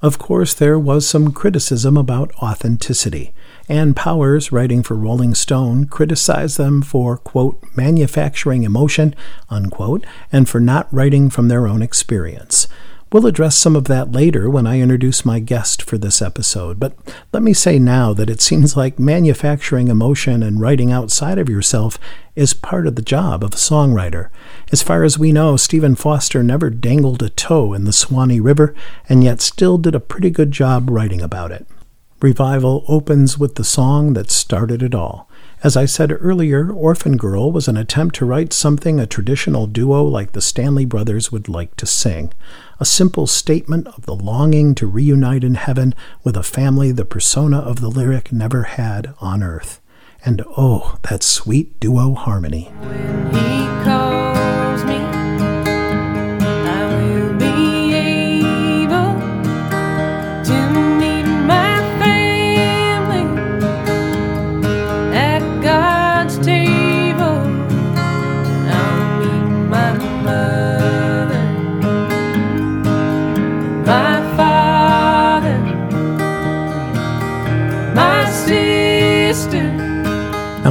Of 0.00 0.18
course, 0.18 0.54
there 0.54 0.78
was 0.78 1.08
some 1.08 1.32
criticism 1.32 1.96
about 1.96 2.32
authenticity. 2.40 3.32
Ann 3.68 3.94
Powers, 3.94 4.52
writing 4.52 4.84
for 4.84 4.94
Rolling 4.94 5.34
Stone, 5.34 5.86
criticized 5.86 6.56
them 6.56 6.82
for, 6.82 7.16
quote, 7.16 7.60
manufacturing 7.74 8.62
emotion, 8.62 9.16
unquote, 9.50 10.06
and 10.30 10.48
for 10.48 10.60
not 10.60 10.92
writing 10.92 11.30
from 11.30 11.48
their 11.48 11.66
own 11.66 11.82
experience. 11.82 12.68
We'll 13.10 13.24
address 13.24 13.56
some 13.56 13.74
of 13.74 13.84
that 13.84 14.12
later 14.12 14.50
when 14.50 14.66
I 14.66 14.80
introduce 14.80 15.24
my 15.24 15.40
guest 15.40 15.80
for 15.80 15.96
this 15.96 16.20
episode, 16.20 16.78
but 16.78 16.92
let 17.32 17.42
me 17.42 17.54
say 17.54 17.78
now 17.78 18.12
that 18.12 18.28
it 18.28 18.42
seems 18.42 18.76
like 18.76 18.98
manufacturing 18.98 19.88
emotion 19.88 20.42
and 20.42 20.60
writing 20.60 20.92
outside 20.92 21.38
of 21.38 21.48
yourself 21.48 21.98
is 22.36 22.52
part 22.52 22.86
of 22.86 22.96
the 22.96 23.02
job 23.02 23.42
of 23.42 23.54
a 23.54 23.56
songwriter. 23.56 24.28
As 24.72 24.82
far 24.82 25.04
as 25.04 25.18
we 25.18 25.32
know, 25.32 25.56
Stephen 25.56 25.94
Foster 25.94 26.42
never 26.42 26.68
dangled 26.68 27.22
a 27.22 27.30
toe 27.30 27.72
in 27.72 27.84
the 27.84 27.94
Swanee 27.94 28.40
River, 28.40 28.74
and 29.08 29.24
yet 29.24 29.40
still 29.40 29.78
did 29.78 29.94
a 29.94 30.00
pretty 30.00 30.28
good 30.28 30.50
job 30.50 30.90
writing 30.90 31.22
about 31.22 31.50
it. 31.50 31.66
Revival 32.20 32.84
opens 32.88 33.38
with 33.38 33.54
the 33.54 33.64
song 33.64 34.12
that 34.14 34.30
started 34.30 34.82
it 34.82 34.94
all. 34.94 35.30
As 35.62 35.76
I 35.76 35.86
said 35.86 36.12
earlier, 36.20 36.70
Orphan 36.70 37.16
Girl 37.16 37.50
was 37.50 37.68
an 37.68 37.76
attempt 37.76 38.16
to 38.16 38.26
write 38.26 38.52
something 38.52 39.00
a 39.00 39.06
traditional 39.06 39.66
duo 39.66 40.04
like 40.04 40.32
the 40.32 40.40
Stanley 40.40 40.84
Brothers 40.84 41.32
would 41.32 41.48
like 41.48 41.74
to 41.76 41.86
sing. 41.86 42.32
A 42.80 42.84
simple 42.84 43.26
statement 43.26 43.88
of 43.88 44.06
the 44.06 44.14
longing 44.14 44.74
to 44.76 44.86
reunite 44.86 45.42
in 45.42 45.56
heaven 45.56 45.96
with 46.22 46.36
a 46.36 46.44
family 46.44 46.92
the 46.92 47.04
persona 47.04 47.58
of 47.58 47.80
the 47.80 47.88
lyric 47.88 48.32
never 48.32 48.62
had 48.62 49.14
on 49.20 49.42
earth. 49.42 49.80
And 50.24 50.44
oh, 50.56 50.96
that 51.08 51.24
sweet 51.24 51.80
duo 51.80 52.14
harmony. 52.14 52.70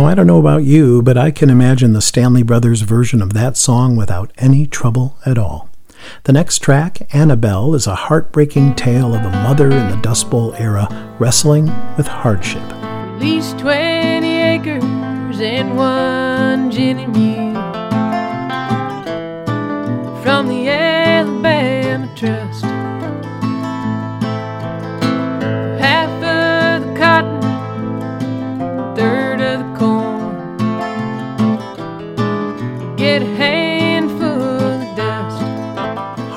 I 0.07 0.15
don't 0.15 0.25
know 0.25 0.39
about 0.39 0.63
you, 0.63 1.01
but 1.01 1.17
I 1.17 1.31
can 1.31 1.49
imagine 1.49 1.91
the 1.91 2.01
Stanley 2.01 2.41
Brothers 2.41 2.79
version 2.79 3.21
of 3.21 3.33
that 3.33 3.57
song 3.57 3.97
without 3.97 4.31
any 4.37 4.65
trouble 4.65 5.17
at 5.25 5.37
all. 5.37 5.69
The 6.23 6.31
next 6.31 6.59
track, 6.59 7.13
Annabelle, 7.13 7.75
is 7.75 7.87
a 7.87 7.95
heartbreaking 7.95 8.75
tale 8.75 9.13
of 9.13 9.25
a 9.25 9.29
mother 9.29 9.69
in 9.69 9.91
the 9.91 9.97
Dust 9.97 10.29
Bowl 10.29 10.53
era 10.53 10.87
wrestling 11.19 11.65
with 11.97 12.07
hardship. 12.07 12.61
At 12.61 13.19
least 13.19 13.59
20 13.59 14.25
acres 14.27 15.41
and 15.41 15.75
one 15.75 16.71
ginny 16.71 17.05
mule 17.07 17.56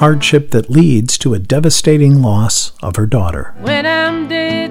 Hardship 0.00 0.52
that 0.52 0.70
leads 0.70 1.18
to 1.18 1.34
a 1.34 1.38
devastating 1.38 2.22
loss 2.22 2.72
of 2.82 2.96
her 2.96 3.04
daughter. 3.04 3.54
When 3.60 3.84
I'm 3.84 4.28
dead 4.28 4.70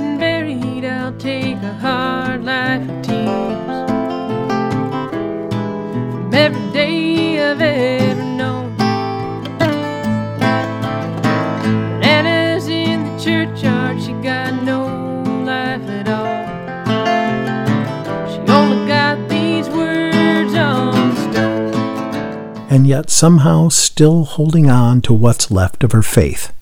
and 22.69 22.87
yet 22.87 23.09
somehow 23.09 23.69
still 23.69 24.23
holding 24.23 24.69
on 24.69 25.01
to 25.01 25.13
what's 25.13 25.51
left 25.51 25.83
of 25.83 25.91
her 25.91 26.03
faith. 26.03 26.53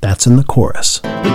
That's 0.00 0.26
in 0.26 0.36
the 0.36 0.44
chorus. 0.44 1.00
We 1.02 1.30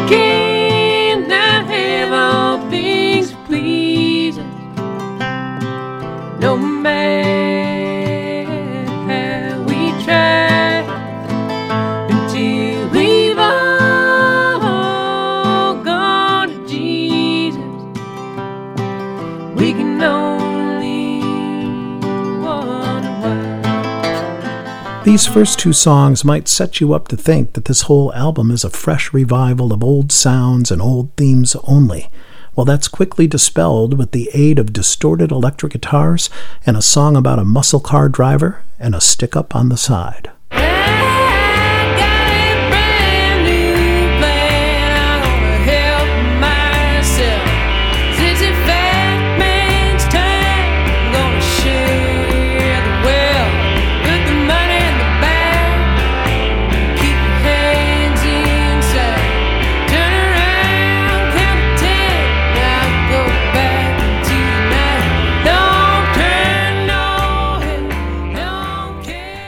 These 25.18 25.26
first 25.26 25.58
two 25.58 25.74
songs 25.74 26.24
might 26.24 26.48
set 26.48 26.80
you 26.80 26.94
up 26.94 27.08
to 27.08 27.18
think 27.18 27.54
that 27.54 27.66
this 27.66 27.82
whole 27.82 28.14
album 28.14 28.52
is 28.52 28.64
a 28.64 28.70
fresh 28.70 29.14
revival 29.14 29.74
of 29.74 29.84
old 29.84 30.12
sounds 30.12 30.70
and 30.70 30.80
old 30.80 31.12
themes 31.18 31.56
only. 31.64 32.12
Well, 32.56 32.66
that's 32.66 32.88
quickly 32.88 33.26
dispelled 33.26 33.98
with 33.98 34.12
the 34.12 34.30
aid 34.36 34.60
of 34.60 34.74
distorted 34.74 35.32
electric 35.32 35.74
guitars 35.74 36.30
and 36.68 36.78
a 36.78 36.84
song 36.84 37.16
about 37.16 37.40
a 37.40 37.44
muscle 37.44 37.80
car 37.80 38.10
driver 38.10 38.62
and 38.78 38.94
a 38.94 39.02
stick 39.02 39.36
up 39.36 39.56
on 39.56 39.70
the 39.70 39.76
side. 39.76 40.30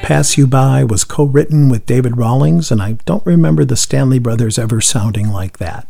Pass 0.10 0.39
You 0.39 0.48
By 0.48 0.84
was 0.84 1.04
co 1.04 1.24
written 1.24 1.69
with 1.69 1.86
David 1.86 2.17
Rawlings, 2.17 2.72
and 2.72 2.82
I 2.82 2.93
don't 3.06 3.24
remember 3.28 3.63
the 3.63 3.76
Stanley 3.76 4.17
Brothers 4.17 4.58
ever 4.58 4.82
sounding 4.82 5.30
like 5.30 5.60
that. 5.60 5.88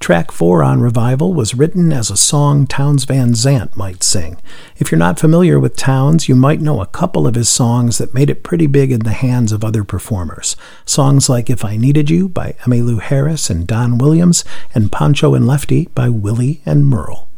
Track 0.00 0.30
4 0.30 0.62
on 0.62 0.82
Revival 0.82 1.32
was 1.32 1.54
written 1.54 1.90
as 1.90 2.10
a 2.10 2.16
song 2.18 2.66
Townes 2.66 3.06
Van 3.06 3.34
Zandt 3.34 3.74
might 3.74 4.02
sing. 4.02 4.36
If 4.76 4.92
you're 4.92 4.98
not 4.98 5.18
familiar 5.18 5.58
with 5.58 5.76
Towns, 5.76 6.28
you 6.28 6.34
might 6.34 6.60
know 6.60 6.82
a 6.82 6.86
couple 6.86 7.26
of 7.26 7.36
his 7.36 7.48
songs 7.48 7.96
that 7.96 8.12
made 8.12 8.28
it 8.28 8.42
pretty 8.42 8.66
big 8.66 8.92
in 8.92 9.00
the 9.00 9.12
hands 9.12 9.50
of 9.50 9.64
other 9.64 9.82
performers. 9.82 10.56
Songs 10.84 11.30
like 11.30 11.48
If 11.48 11.64
I 11.64 11.78
Needed 11.78 12.10
You 12.10 12.28
by 12.28 12.56
Emmylou 12.64 13.00
Harris 13.00 13.48
and 13.48 13.66
Don 13.66 13.96
Williams, 13.96 14.44
and 14.74 14.92
Pancho 14.92 15.32
and 15.32 15.46
Lefty 15.46 15.88
by 15.94 16.10
Willie 16.10 16.60
and 16.66 16.84
Merle. 16.84 17.30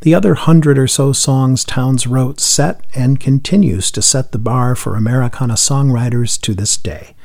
The 0.00 0.14
other 0.14 0.34
hundred 0.34 0.78
or 0.78 0.86
so 0.86 1.12
songs 1.12 1.64
Townes 1.64 2.06
wrote 2.06 2.38
set 2.38 2.84
and 2.94 3.18
continues 3.18 3.90
to 3.90 4.00
set 4.00 4.30
the 4.30 4.38
bar 4.38 4.76
for 4.76 4.94
Americana 4.94 5.54
songwriters 5.54 6.40
to 6.42 6.54
this 6.54 6.76
day. 6.76 7.16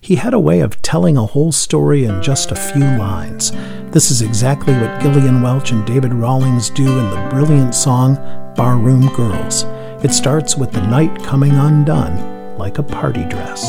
He 0.00 0.16
had 0.16 0.32
a 0.32 0.40
way 0.40 0.60
of 0.60 0.80
telling 0.80 1.18
a 1.18 1.26
whole 1.26 1.52
story 1.52 2.04
in 2.04 2.22
just 2.22 2.50
a 2.50 2.56
few 2.56 2.82
lines. 2.82 3.52
This 3.90 4.10
is 4.10 4.22
exactly 4.22 4.72
what 4.74 5.02
Gillian 5.02 5.42
Welch 5.42 5.70
and 5.70 5.86
David 5.86 6.14
Rawlings 6.14 6.70
do 6.70 6.86
in 6.86 7.10
the 7.10 7.28
brilliant 7.30 7.74
song 7.74 8.16
Barroom 8.56 9.08
Girls. 9.14 9.64
It 10.02 10.12
starts 10.12 10.56
with 10.56 10.72
the 10.72 10.86
night 10.86 11.22
coming 11.22 11.52
undone 11.52 12.56
like 12.56 12.78
a 12.78 12.82
party 12.82 13.24
dress. 13.24 13.64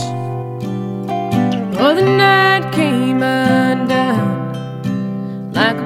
Oh, 1.77 1.93
the 1.93 2.03
night 2.03 2.71
came 2.73 3.21
undone 3.21 4.53
like 5.51 5.84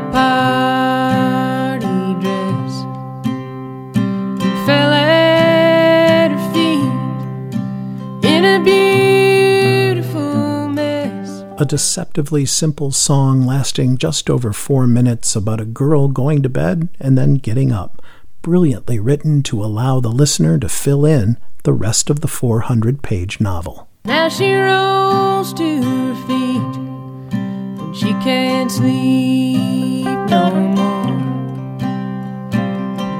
A 11.59 11.65
deceptively 11.65 12.45
simple 12.45 12.89
song 12.89 13.45
lasting 13.45 13.97
just 13.97 14.29
over 14.29 14.53
four 14.53 14.87
minutes 14.87 15.35
about 15.35 15.59
a 15.59 15.65
girl 15.65 16.07
going 16.07 16.41
to 16.43 16.47
bed 16.47 16.87
and 17.01 17.17
then 17.17 17.33
getting 17.33 17.73
up, 17.73 18.01
brilliantly 18.41 18.97
written 18.97 19.43
to 19.43 19.61
allow 19.61 19.99
the 19.99 20.07
listener 20.07 20.57
to 20.57 20.69
fill 20.69 21.05
in 21.05 21.35
the 21.63 21.73
rest 21.73 22.09
of 22.09 22.21
the 22.21 22.29
400 22.29 23.03
page 23.03 23.41
novel. 23.41 23.89
Now 24.05 24.29
she 24.29 24.53
rolls 24.53 25.53
to 25.55 25.83
her 25.83 26.15
feet 26.27 26.89
she 27.93 28.13
can't 28.23 28.71
sleep 28.71 30.05
no 30.29 30.51
more. 30.77 31.11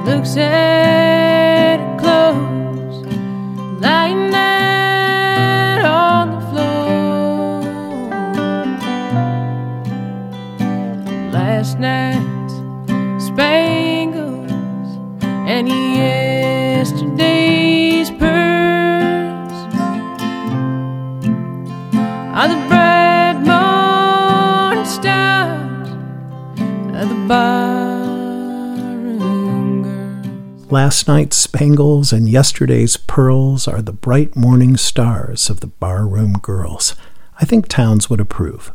Looks 0.06 0.38
at 0.38 1.78
her 1.78 1.98
clothes 1.98 3.04
lying 3.82 4.34
out 4.34 4.49
Last 30.90 31.06
night's 31.06 31.36
spangles 31.36 32.12
and 32.12 32.28
yesterday's 32.28 32.96
pearls 32.96 33.68
are 33.68 33.80
the 33.80 33.92
bright 33.92 34.34
morning 34.34 34.76
stars 34.76 35.48
of 35.48 35.60
the 35.60 35.68
barroom 35.68 36.32
girls. 36.42 36.96
I 37.40 37.44
think 37.44 37.68
Townes 37.68 38.10
would 38.10 38.18
approve. 38.18 38.72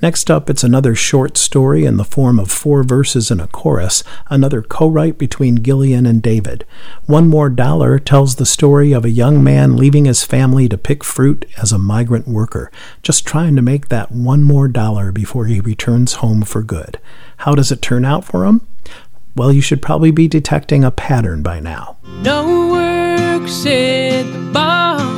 Next 0.00 0.30
up, 0.30 0.48
it's 0.48 0.62
another 0.62 0.94
short 0.94 1.36
story 1.36 1.84
in 1.84 1.96
the 1.96 2.04
form 2.04 2.38
of 2.38 2.52
four 2.52 2.84
verses 2.84 3.32
and 3.32 3.40
a 3.40 3.48
chorus, 3.48 4.04
another 4.30 4.62
co 4.62 4.86
write 4.86 5.18
between 5.18 5.64
Gillian 5.64 6.06
and 6.06 6.22
David. 6.22 6.64
One 7.06 7.26
More 7.26 7.50
Dollar 7.50 7.98
tells 7.98 8.36
the 8.36 8.46
story 8.46 8.92
of 8.92 9.04
a 9.04 9.10
young 9.10 9.42
man 9.42 9.76
leaving 9.76 10.04
his 10.04 10.22
family 10.22 10.68
to 10.68 10.78
pick 10.78 11.02
fruit 11.02 11.46
as 11.60 11.72
a 11.72 11.78
migrant 11.78 12.28
worker, 12.28 12.70
just 13.02 13.26
trying 13.26 13.56
to 13.56 13.60
make 13.60 13.88
that 13.88 14.12
one 14.12 14.44
more 14.44 14.68
dollar 14.68 15.10
before 15.10 15.46
he 15.46 15.58
returns 15.58 16.14
home 16.14 16.42
for 16.42 16.62
good. 16.62 17.00
How 17.38 17.56
does 17.56 17.72
it 17.72 17.82
turn 17.82 18.04
out 18.04 18.24
for 18.24 18.44
him? 18.44 18.64
Well, 19.36 19.52
you 19.52 19.60
should 19.60 19.82
probably 19.82 20.10
be 20.10 20.28
detecting 20.28 20.82
a 20.82 20.90
pattern 20.90 21.42
by 21.42 21.60
now. 21.60 21.98
No 22.22 22.70
work, 22.70 23.46
said 23.48 24.26
the 24.32 24.50
boss 24.50 25.15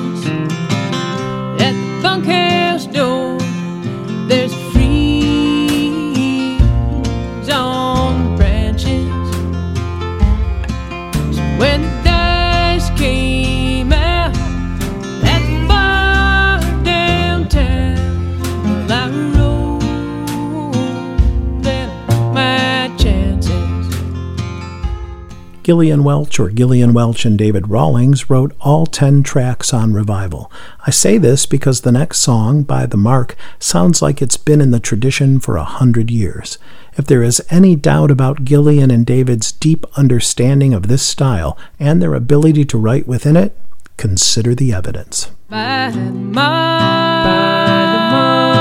Gillian 25.68 26.02
Welch, 26.02 26.40
or 26.40 26.48
Gillian 26.48 26.94
Welch 26.94 27.26
and 27.26 27.37
David 27.37 27.68
Rawlings, 27.68 28.31
wrote 28.31 28.57
all 28.59 28.87
10 28.87 29.22
tracks 29.22 29.74
on 29.74 29.92
Revival. 29.92 30.50
I 30.87 30.90
say 30.90 31.18
this 31.18 31.44
because 31.44 31.83
the 31.83 31.92
next 31.92 32.20
song, 32.20 32.62
By 32.62 32.87
the 32.87 32.96
Mark, 32.96 33.37
sounds 33.59 34.00
like 34.00 34.22
it's 34.22 34.38
been 34.38 34.62
in 34.62 34.70
the 34.70 34.81
tradition 34.81 35.40
for 35.40 35.59
a 35.59 35.64
hundred 35.64 36.11
years. 36.11 36.57
If 36.96 37.04
there 37.04 37.22
is 37.22 37.44
any 37.50 37.76
doubt 37.76 38.11
about 38.11 38.46
Gillian 38.46 38.90
and 38.90 39.04
David's 39.04 39.52
deep 39.52 39.85
understanding 39.94 40.72
of 40.72 40.88
this 40.88 41.07
style 41.07 41.59
and 41.78 42.00
their 42.00 42.14
ability 42.14 42.64
to 42.64 42.78
write 42.78 43.07
within 43.07 43.37
it, 43.37 43.54
consider 43.98 44.54
the 44.54 44.72
evidence. 44.72 45.31
By 45.50 45.90
the 45.92 46.00
mark, 46.00 47.24
by 47.24 47.92
the 47.92 48.16
mark 48.16 48.58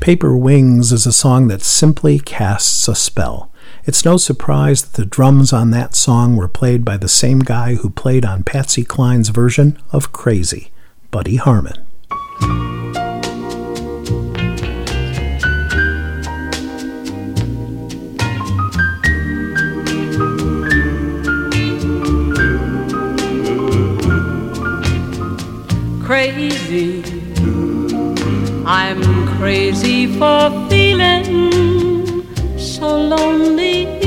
Paper 0.00 0.36
Wings 0.36 0.92
is 0.92 1.04
a 1.04 1.12
song 1.12 1.48
that 1.48 1.62
simply 1.62 2.20
casts 2.20 2.86
a 2.86 2.94
spell. 2.94 3.50
It's 3.84 4.04
no 4.04 4.16
surprise 4.18 4.82
that 4.82 4.92
the 4.92 5.04
drums 5.04 5.52
on 5.52 5.72
that 5.72 5.96
song 5.96 6.36
were 6.36 6.46
played 6.46 6.84
by 6.84 6.96
the 6.96 7.08
same 7.08 7.40
guy 7.40 7.74
who 7.74 7.90
played 7.90 8.24
on 8.24 8.44
Patsy 8.44 8.84
Cline's 8.84 9.30
version 9.30 9.76
of 9.90 10.12
Crazy, 10.12 10.70
Buddy 11.10 11.36
Harman. 11.36 11.84
Crazy. 26.32 27.02
I'm 28.64 29.02
crazy 29.36 30.06
for 30.06 30.48
feeling 30.70 31.26
so 32.56 32.96
lonely. 32.96 34.03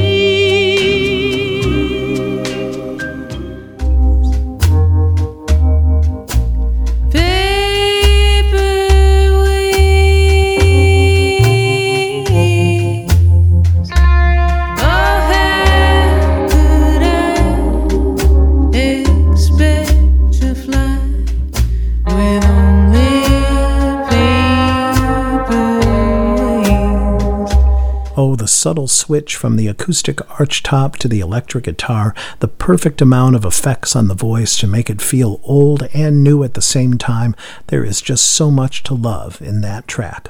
Oh, 28.20 28.36
the 28.36 28.48
subtle 28.48 28.88
switch 28.88 29.36
from 29.36 29.58
the 29.58 29.68
acoustic 29.68 30.18
archtop 30.18 30.96
to 30.96 31.08
the 31.08 31.20
electric 31.20 31.66
guitar, 31.66 32.16
the 32.40 32.48
perfect 32.48 33.00
amount 33.00 33.36
of 33.36 33.46
effects 33.46 33.96
on 33.96 34.08
the 34.08 34.16
voice 34.16 34.58
to 34.58 34.66
make 34.66 34.90
it 34.90 35.04
feel 35.04 35.40
old 35.44 35.84
and 35.94 36.24
new 36.24 36.44
at 36.44 36.56
the 36.56 36.62
same 36.62 36.98
time. 36.98 37.36
There 37.68 37.86
is 37.86 38.02
just 38.02 38.26
so 38.26 38.50
much 38.50 38.82
to 38.84 38.96
love 38.96 39.40
in 39.40 39.62
that 39.62 39.88
track. 39.88 40.30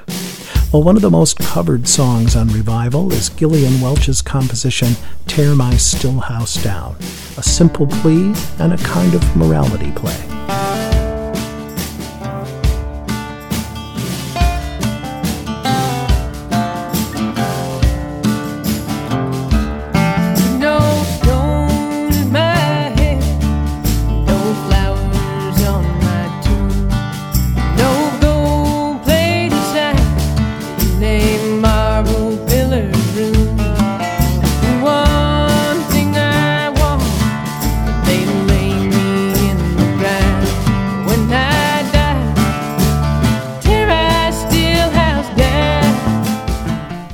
Well, 0.70 0.82
one 0.82 0.96
of 0.96 1.02
the 1.02 1.10
most 1.10 1.38
covered 1.38 1.88
songs 1.88 2.36
on 2.36 2.48
Revival 2.48 3.10
is 3.10 3.30
Gillian 3.30 3.80
Welch's 3.80 4.20
composition 4.20 4.92
Tear 5.26 5.54
My 5.54 5.78
Still 5.78 6.20
House 6.20 6.62
Down, 6.62 6.94
a 7.38 7.42
simple 7.42 7.86
plea 7.86 8.34
and 8.58 8.74
a 8.74 8.78
kind 8.84 9.14
of 9.14 9.34
morality 9.34 9.92
play. 9.92 10.97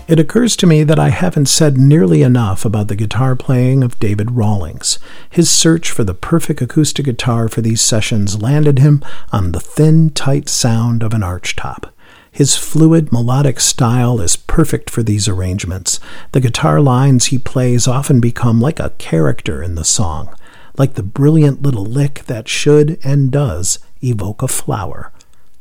It 0.06 0.20
occurs 0.20 0.54
to 0.56 0.66
me 0.66 0.84
that 0.84 0.98
I 0.98 1.08
haven't 1.08 1.46
said 1.46 1.78
nearly 1.78 2.20
enough 2.20 2.66
about 2.66 2.88
the 2.88 2.96
guitar 2.96 3.34
playing 3.34 3.82
of 3.82 3.98
David 3.98 4.32
Rawlings. 4.32 4.98
His 5.30 5.48
search 5.48 5.90
for 5.90 6.04
the 6.04 6.12
perfect 6.12 6.60
acoustic 6.60 7.06
guitar 7.06 7.48
for 7.48 7.62
these 7.62 7.80
sessions 7.80 8.42
landed 8.42 8.80
him 8.80 9.02
on 9.32 9.52
the 9.52 9.60
thin, 9.60 10.10
tight 10.10 10.50
sound 10.50 11.02
of 11.02 11.14
an 11.14 11.22
archtop. 11.22 11.90
His 12.30 12.54
fluid, 12.54 13.12
melodic 13.12 13.60
style 13.60 14.20
is 14.20 14.36
perfect 14.36 14.90
for 14.90 15.02
these 15.02 15.26
arrangements. 15.26 16.00
The 16.32 16.40
guitar 16.40 16.82
lines 16.82 17.26
he 17.26 17.38
plays 17.38 17.88
often 17.88 18.20
become 18.20 18.60
like 18.60 18.78
a 18.78 18.90
character 18.98 19.62
in 19.62 19.74
the 19.74 19.84
song, 19.84 20.36
like 20.76 20.94
the 20.94 21.02
brilliant 21.02 21.62
little 21.62 21.86
lick 21.86 22.24
that 22.26 22.46
should 22.46 22.98
and 23.02 23.30
does 23.30 23.78
evoke 24.02 24.42
a 24.42 24.48
flower, 24.48 25.12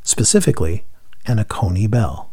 specifically 0.02 0.84
an 1.26 1.40
Oconee 1.40 1.88
bell. 1.88 2.33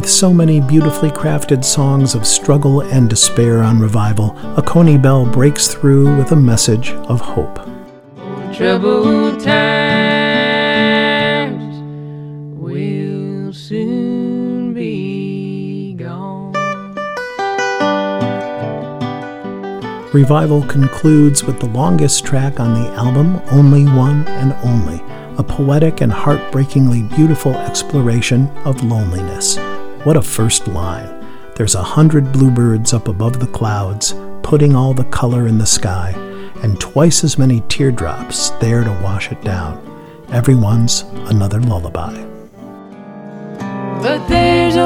With 0.00 0.08
so 0.08 0.32
many 0.32 0.60
beautifully 0.62 1.10
crafted 1.10 1.62
songs 1.62 2.14
of 2.14 2.26
struggle 2.26 2.80
and 2.80 3.10
despair 3.10 3.62
on 3.62 3.78
revival, 3.78 4.34
Oconee 4.56 4.96
Bell 4.96 5.26
breaks 5.26 5.68
through 5.68 6.16
with 6.16 6.32
a 6.32 6.36
message 6.36 6.92
of 7.10 7.20
hope. 7.20 7.58
troubled 8.54 9.40
times 9.40 10.40
will 12.58 13.52
soon 13.52 14.72
be 14.72 15.92
gone. 15.92 16.54
Revival 20.14 20.62
concludes 20.62 21.44
with 21.44 21.60
the 21.60 21.68
longest 21.68 22.24
track 22.24 22.58
on 22.58 22.72
the 22.72 22.88
album, 22.92 23.38
Only 23.52 23.84
One 23.84 24.26
and 24.28 24.54
Only, 24.64 25.02
a 25.36 25.42
poetic 25.42 26.00
and 26.00 26.10
heartbreakingly 26.10 27.02
beautiful 27.02 27.54
exploration 27.54 28.48
of 28.64 28.82
loneliness. 28.82 29.58
What 30.04 30.16
a 30.16 30.22
first 30.22 30.66
line. 30.66 31.26
There's 31.56 31.74
a 31.74 31.82
hundred 31.82 32.32
bluebirds 32.32 32.94
up 32.94 33.06
above 33.06 33.38
the 33.38 33.46
clouds, 33.46 34.14
putting 34.42 34.74
all 34.74 34.94
the 34.94 35.04
color 35.04 35.46
in 35.46 35.58
the 35.58 35.66
sky, 35.66 36.12
and 36.62 36.80
twice 36.80 37.22
as 37.22 37.36
many 37.36 37.60
teardrops 37.68 38.48
there 38.60 38.82
to 38.82 38.90
wash 39.02 39.30
it 39.30 39.42
down. 39.44 39.78
Everyone's 40.32 41.02
another 41.28 41.60
lullaby. 41.60 42.14
But 44.00 44.26
there's 44.26 44.76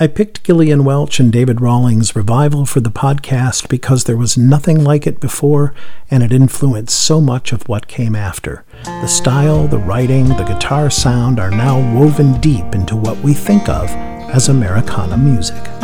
I 0.00 0.06
picked 0.06 0.44
Gillian 0.44 0.84
Welch 0.84 1.18
and 1.18 1.32
David 1.32 1.60
Rawlings' 1.60 2.14
revival 2.14 2.64
for 2.64 2.78
the 2.78 2.88
podcast 2.88 3.68
because 3.68 4.04
there 4.04 4.16
was 4.16 4.38
nothing 4.38 4.84
like 4.84 5.08
it 5.08 5.18
before 5.18 5.74
and 6.08 6.22
it 6.22 6.32
influenced 6.32 6.96
so 6.96 7.20
much 7.20 7.50
of 7.50 7.68
what 7.68 7.88
came 7.88 8.14
after. 8.14 8.64
The 8.84 9.08
style, 9.08 9.66
the 9.66 9.78
writing, 9.78 10.28
the 10.28 10.44
guitar 10.44 10.88
sound 10.88 11.40
are 11.40 11.50
now 11.50 11.80
woven 11.98 12.40
deep 12.40 12.76
into 12.76 12.94
what 12.94 13.18
we 13.24 13.34
think 13.34 13.68
of 13.68 13.90
as 14.30 14.48
Americana 14.48 15.16
music. 15.16 15.77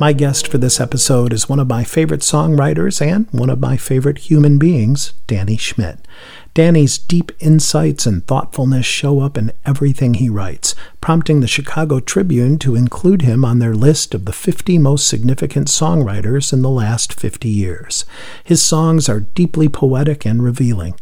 My 0.00 0.12
guest 0.12 0.46
for 0.46 0.58
this 0.58 0.78
episode 0.78 1.32
is 1.32 1.48
one 1.48 1.58
of 1.58 1.66
my 1.66 1.82
favorite 1.82 2.20
songwriters 2.20 3.04
and 3.04 3.26
one 3.32 3.50
of 3.50 3.58
my 3.58 3.76
favorite 3.76 4.18
human 4.18 4.56
beings, 4.56 5.12
Danny 5.26 5.56
Schmidt. 5.56 6.06
Danny's 6.54 6.98
deep 6.98 7.32
insights 7.40 8.06
and 8.06 8.24
thoughtfulness 8.24 8.86
show 8.86 9.18
up 9.18 9.36
in 9.36 9.50
everything 9.66 10.14
he 10.14 10.28
writes, 10.28 10.76
prompting 11.00 11.40
the 11.40 11.48
Chicago 11.48 11.98
Tribune 11.98 12.60
to 12.60 12.76
include 12.76 13.22
him 13.22 13.44
on 13.44 13.58
their 13.58 13.74
list 13.74 14.14
of 14.14 14.24
the 14.24 14.32
50 14.32 14.78
most 14.78 15.08
significant 15.08 15.66
songwriters 15.66 16.52
in 16.52 16.62
the 16.62 16.70
last 16.70 17.12
50 17.12 17.48
years. 17.48 18.04
His 18.44 18.62
songs 18.62 19.08
are 19.08 19.18
deeply 19.18 19.68
poetic 19.68 20.24
and 20.24 20.44
revealing. 20.44 20.94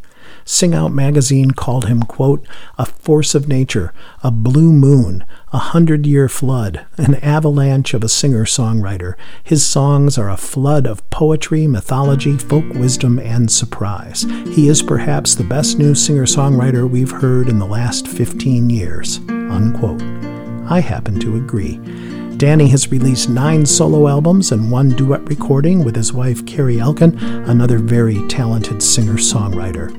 Sing 0.48 0.74
Out 0.74 0.92
magazine 0.92 1.50
called 1.50 1.86
him, 1.86 2.04
quote, 2.04 2.46
a 2.78 2.86
force 2.86 3.34
of 3.34 3.48
nature, 3.48 3.92
a 4.22 4.30
blue 4.30 4.72
moon, 4.72 5.24
a 5.52 5.58
hundred 5.58 6.06
year 6.06 6.28
flood, 6.28 6.86
an 6.96 7.16
avalanche 7.16 7.94
of 7.94 8.04
a 8.04 8.08
singer 8.08 8.44
songwriter. 8.44 9.16
His 9.42 9.66
songs 9.66 10.16
are 10.16 10.30
a 10.30 10.36
flood 10.36 10.86
of 10.86 11.08
poetry, 11.10 11.66
mythology, 11.66 12.38
folk 12.38 12.64
wisdom, 12.74 13.18
and 13.18 13.50
surprise. 13.50 14.22
He 14.52 14.68
is 14.68 14.84
perhaps 14.84 15.34
the 15.34 15.42
best 15.42 15.80
new 15.80 15.96
singer 15.96 16.26
songwriter 16.26 16.88
we've 16.88 17.10
heard 17.10 17.48
in 17.48 17.58
the 17.58 17.66
last 17.66 18.06
15 18.06 18.70
years, 18.70 19.18
unquote. 19.28 20.00
I 20.70 20.78
happen 20.78 21.18
to 21.20 21.36
agree. 21.36 21.80
Danny 22.36 22.68
has 22.68 22.92
released 22.92 23.30
nine 23.30 23.64
solo 23.64 24.06
albums 24.06 24.52
and 24.52 24.70
one 24.70 24.90
duet 24.90 25.26
recording 25.26 25.82
with 25.82 25.96
his 25.96 26.12
wife 26.12 26.44
Carrie 26.44 26.78
Elkin, 26.78 27.18
another 27.48 27.78
very 27.78 28.24
talented 28.28 28.82
singer 28.82 29.14
songwriter. 29.14 29.90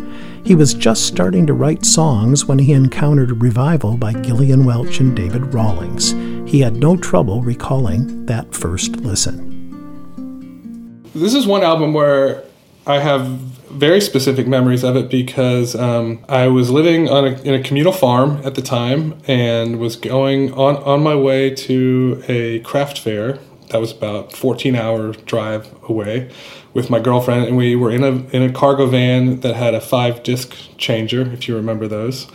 He 0.48 0.56
was 0.56 0.74
just 0.74 1.06
starting 1.06 1.46
to 1.48 1.54
write 1.54 1.84
songs 1.84 2.46
when 2.46 2.58
he 2.58 2.72
encountered 2.72 3.42
revival 3.42 3.98
by 3.98 4.14
Gillian 4.14 4.64
Welch 4.64 5.02
and 5.02 5.14
David 5.14 5.54
Rawlings. 5.54 6.12
He 6.50 6.62
had 6.62 6.78
no 6.78 6.96
trouble 6.96 7.42
recalling 7.42 8.26
that 8.28 8.56
first 8.56 8.96
listen. 8.96 11.04
This 11.14 11.34
is 11.34 11.46
one 11.46 11.64
album 11.64 11.94
where 11.94 12.46
I 12.86 13.00
have 13.00 13.28
very 13.28 14.00
specific 14.00 14.48
memories 14.48 14.86
of 14.86 14.96
it 14.96 15.10
because 15.10 15.76
um, 15.76 16.24
I 16.30 16.48
was 16.48 16.70
living 16.70 17.10
on 17.10 17.26
a, 17.26 17.42
in 17.42 17.54
a 17.54 17.62
communal 17.62 17.92
farm 17.92 18.40
at 18.46 18.56
the 18.56 18.62
time 18.62 19.20
and 19.28 19.80
was 19.80 19.98
going 19.98 20.54
on, 20.54 20.78
on 20.78 21.04
my 21.04 21.16
way 21.16 21.50
to 21.56 22.24
a 22.30 22.60
craft 22.60 23.00
fair 23.00 23.38
that 23.70 23.80
was 23.80 23.92
about 23.92 24.34
14 24.34 24.76
hour 24.76 25.12
drive 25.12 25.74
away 25.90 26.30
with 26.74 26.90
my 26.90 27.00
girlfriend 27.00 27.46
and 27.46 27.58
we 27.58 27.76
were 27.76 27.92
in 27.92 28.04
a 28.04 28.12
in 28.36 28.44
a 28.44 28.52
cargo 28.52 28.86
van 28.86 29.40
that 29.42 29.56
had 29.56 29.74
a 29.74 29.82
five 29.82 30.24
disc 30.24 30.56
changer 30.78 31.22
if 31.34 31.48
you 31.48 31.56
remember 31.56 31.88
those. 31.88 32.28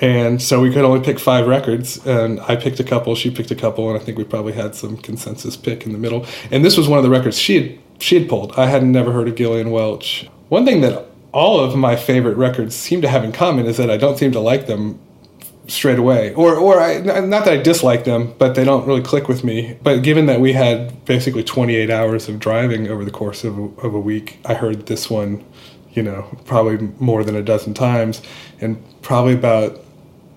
And 0.00 0.40
so 0.40 0.60
we 0.60 0.72
could 0.72 0.84
only 0.84 1.04
pick 1.04 1.18
five 1.18 1.46
records 1.46 2.04
and 2.06 2.40
i 2.40 2.56
picked 2.56 2.80
a 2.80 2.84
couple 2.84 3.14
she 3.14 3.30
picked 3.30 3.50
a 3.50 3.54
couple 3.54 3.90
and 3.90 4.00
i 4.00 4.04
think 4.04 4.18
we 4.18 4.24
probably 4.24 4.54
had 4.54 4.74
some 4.74 4.96
consensus 4.96 5.56
pick 5.56 5.84
in 5.86 5.92
the 5.92 5.98
middle. 5.98 6.26
And 6.50 6.64
this 6.64 6.76
was 6.76 6.88
one 6.88 6.98
of 6.98 7.04
the 7.04 7.10
records 7.10 7.38
she 7.38 7.54
had 7.60 7.78
she 7.98 8.18
had 8.18 8.28
pulled. 8.28 8.52
I 8.58 8.66
had 8.66 8.82
never 8.84 9.12
heard 9.12 9.28
of 9.28 9.36
gillian 9.36 9.70
welch. 9.70 10.28
One 10.48 10.64
thing 10.64 10.80
that 10.80 11.06
all 11.32 11.60
of 11.60 11.76
my 11.76 11.96
favorite 11.96 12.36
records 12.36 12.74
seem 12.74 13.00
to 13.02 13.08
have 13.08 13.24
in 13.24 13.32
common 13.32 13.66
is 13.66 13.78
that 13.78 13.90
i 13.90 13.96
don't 13.96 14.18
seem 14.18 14.32
to 14.32 14.40
like 14.40 14.66
them 14.66 14.98
straight 15.66 15.98
away. 15.98 16.34
Or 16.34 16.56
or 16.56 16.80
I, 16.80 17.00
not 17.00 17.44
that 17.44 17.54
I 17.54 17.56
dislike 17.56 18.04
them 18.04 18.34
but 18.38 18.54
they 18.54 18.64
don't 18.64 18.86
really 18.86 19.02
click 19.02 19.28
with 19.28 19.44
me. 19.44 19.76
But 19.82 20.02
given 20.02 20.26
that 20.26 20.40
we 20.40 20.52
had 20.52 21.04
basically 21.04 21.44
28 21.44 21.90
hours 21.90 22.28
of 22.28 22.38
driving 22.38 22.88
over 22.88 23.04
the 23.04 23.10
course 23.10 23.44
of 23.44 23.58
a, 23.58 23.62
of 23.80 23.94
a 23.94 24.00
week 24.00 24.38
I 24.44 24.54
heard 24.54 24.86
this 24.86 25.10
one 25.10 25.44
you 25.92 26.02
know 26.02 26.26
probably 26.44 26.88
more 26.98 27.22
than 27.22 27.36
a 27.36 27.42
dozen 27.42 27.74
times 27.74 28.22
and 28.60 28.82
probably 29.02 29.34
about 29.34 29.78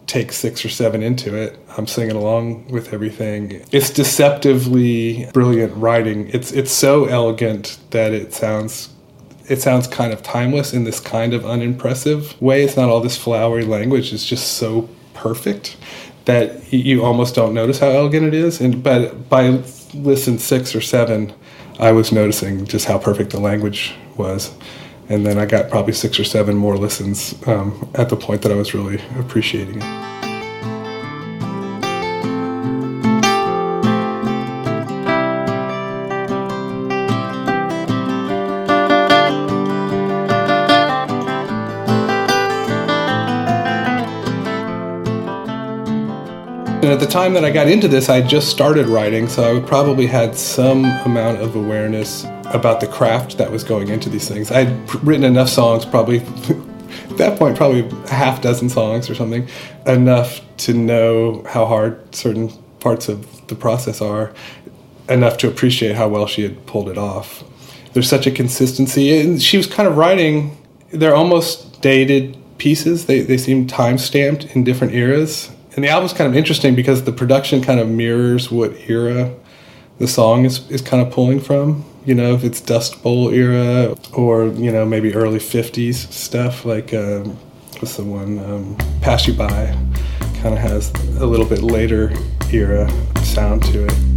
take 0.07 0.31
6 0.31 0.63
or 0.63 0.69
7 0.69 1.01
into 1.01 1.35
it. 1.35 1.57
I'm 1.77 1.87
singing 1.87 2.15
along 2.15 2.67
with 2.67 2.93
everything. 2.93 3.65
It's 3.71 3.89
deceptively 3.89 5.27
brilliant 5.33 5.75
writing. 5.75 6.29
It's 6.29 6.51
it's 6.51 6.71
so 6.71 7.05
elegant 7.05 7.79
that 7.91 8.13
it 8.13 8.33
sounds 8.33 8.89
it 9.47 9.61
sounds 9.61 9.87
kind 9.87 10.11
of 10.11 10.23
timeless 10.23 10.73
in 10.73 10.83
this 10.85 10.99
kind 10.99 11.33
of 11.33 11.45
unimpressive 11.45 12.39
way. 12.41 12.63
It's 12.63 12.77
not 12.77 12.89
all 12.89 13.01
this 13.01 13.17
flowery 13.17 13.65
language. 13.65 14.13
It's 14.13 14.25
just 14.25 14.53
so 14.53 14.89
perfect 15.15 15.77
that 16.25 16.71
you 16.73 17.03
almost 17.03 17.35
don't 17.35 17.53
notice 17.53 17.79
how 17.79 17.87
elegant 17.89 18.27
it 18.27 18.33
is. 18.33 18.59
And 18.59 18.83
but 18.83 19.29
by 19.29 19.61
listen 19.93 20.37
six 20.37 20.75
or 20.75 20.81
seven, 20.81 21.33
I 21.79 21.91
was 21.91 22.11
noticing 22.11 22.65
just 22.65 22.85
how 22.85 22.97
perfect 22.97 23.31
the 23.31 23.39
language 23.39 23.93
was. 24.17 24.53
And 25.07 25.25
then 25.25 25.37
I 25.37 25.45
got 25.45 25.69
probably 25.69 25.93
six 25.93 26.19
or 26.19 26.23
seven 26.23 26.55
more 26.55 26.77
listens 26.77 27.35
um, 27.47 27.89
at 27.93 28.09
the 28.09 28.15
point 28.15 28.41
that 28.41 28.51
I 28.51 28.55
was 28.55 28.73
really 28.73 29.01
appreciating 29.19 29.81
it. 29.81 30.14
And 46.85 46.93
at 46.93 46.99
the 46.99 47.07
time 47.07 47.33
that 47.33 47.43
I 47.43 47.49
got 47.49 47.67
into 47.67 47.87
this, 47.87 48.09
I 48.09 48.21
just 48.21 48.47
started 48.47 48.85
writing, 48.85 49.27
so 49.27 49.57
I 49.57 49.59
probably 49.59 50.05
had 50.05 50.35
some 50.35 50.85
amount 50.85 51.41
of 51.41 51.55
awareness 51.55 52.25
about 52.53 52.79
the 52.79 52.85
craft 52.85 53.39
that 53.39 53.51
was 53.51 53.63
going 53.63 53.87
into 53.87 54.07
these 54.07 54.29
things. 54.29 54.51
I 54.51 54.65
had 54.65 55.03
written 55.03 55.23
enough 55.23 55.49
songs, 55.49 55.83
probably 55.83 56.19
at 57.09 57.17
that 57.17 57.39
point, 57.39 57.57
probably 57.57 57.89
a 57.89 58.13
half 58.13 58.39
dozen 58.39 58.69
songs 58.69 59.09
or 59.09 59.15
something, 59.15 59.49
enough 59.87 60.41
to 60.57 60.75
know 60.75 61.43
how 61.49 61.65
hard 61.65 62.13
certain 62.13 62.51
parts 62.79 63.09
of 63.09 63.47
the 63.47 63.55
process 63.55 63.99
are, 63.99 64.31
enough 65.09 65.37
to 65.37 65.47
appreciate 65.47 65.95
how 65.95 66.07
well 66.07 66.27
she 66.27 66.43
had 66.43 66.67
pulled 66.67 66.87
it 66.87 66.99
off. 66.99 67.43
There's 67.93 68.07
such 68.07 68.27
a 68.27 68.31
consistency, 68.31 69.19
and 69.19 69.41
she 69.41 69.57
was 69.57 69.65
kind 69.65 69.89
of 69.89 69.97
writing. 69.97 70.55
They're 70.91 71.15
almost 71.15 71.81
dated 71.81 72.37
pieces. 72.59 73.07
They 73.07 73.21
they 73.21 73.39
seem 73.39 73.65
time 73.65 73.97
stamped 73.97 74.55
in 74.55 74.63
different 74.63 74.93
eras 74.93 75.49
and 75.75 75.83
the 75.83 75.89
album's 75.89 76.13
kind 76.13 76.29
of 76.29 76.35
interesting 76.35 76.75
because 76.75 77.03
the 77.03 77.11
production 77.11 77.61
kind 77.61 77.79
of 77.79 77.87
mirrors 77.87 78.49
what 78.49 78.73
era 78.87 79.33
the 79.99 80.07
song 80.07 80.45
is, 80.45 80.69
is 80.69 80.81
kind 80.81 81.05
of 81.05 81.13
pulling 81.13 81.39
from. 81.39 81.85
You 82.05 82.15
know, 82.15 82.33
if 82.33 82.43
it's 82.43 82.61
Dust 82.61 83.01
Bowl 83.01 83.29
era 83.29 83.95
or, 84.13 84.47
you 84.47 84.71
know, 84.71 84.85
maybe 84.85 85.13
early 85.15 85.39
50s 85.39 86.11
stuff 86.11 86.65
like, 86.65 86.93
um, 86.93 87.31
what's 87.79 87.97
the 87.97 88.03
one? 88.03 88.39
Um, 88.39 88.77
Pass 89.01 89.27
You 89.27 89.33
By 89.33 89.75
kind 90.41 90.53
of 90.53 90.59
has 90.59 90.91
a 91.19 91.25
little 91.25 91.47
bit 91.47 91.63
later 91.63 92.13
era 92.51 92.89
sound 93.23 93.63
to 93.63 93.85
it. 93.85 94.14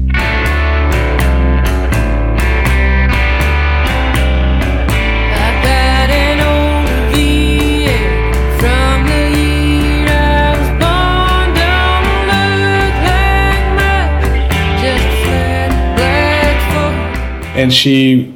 And 17.58 17.72
she 17.72 18.34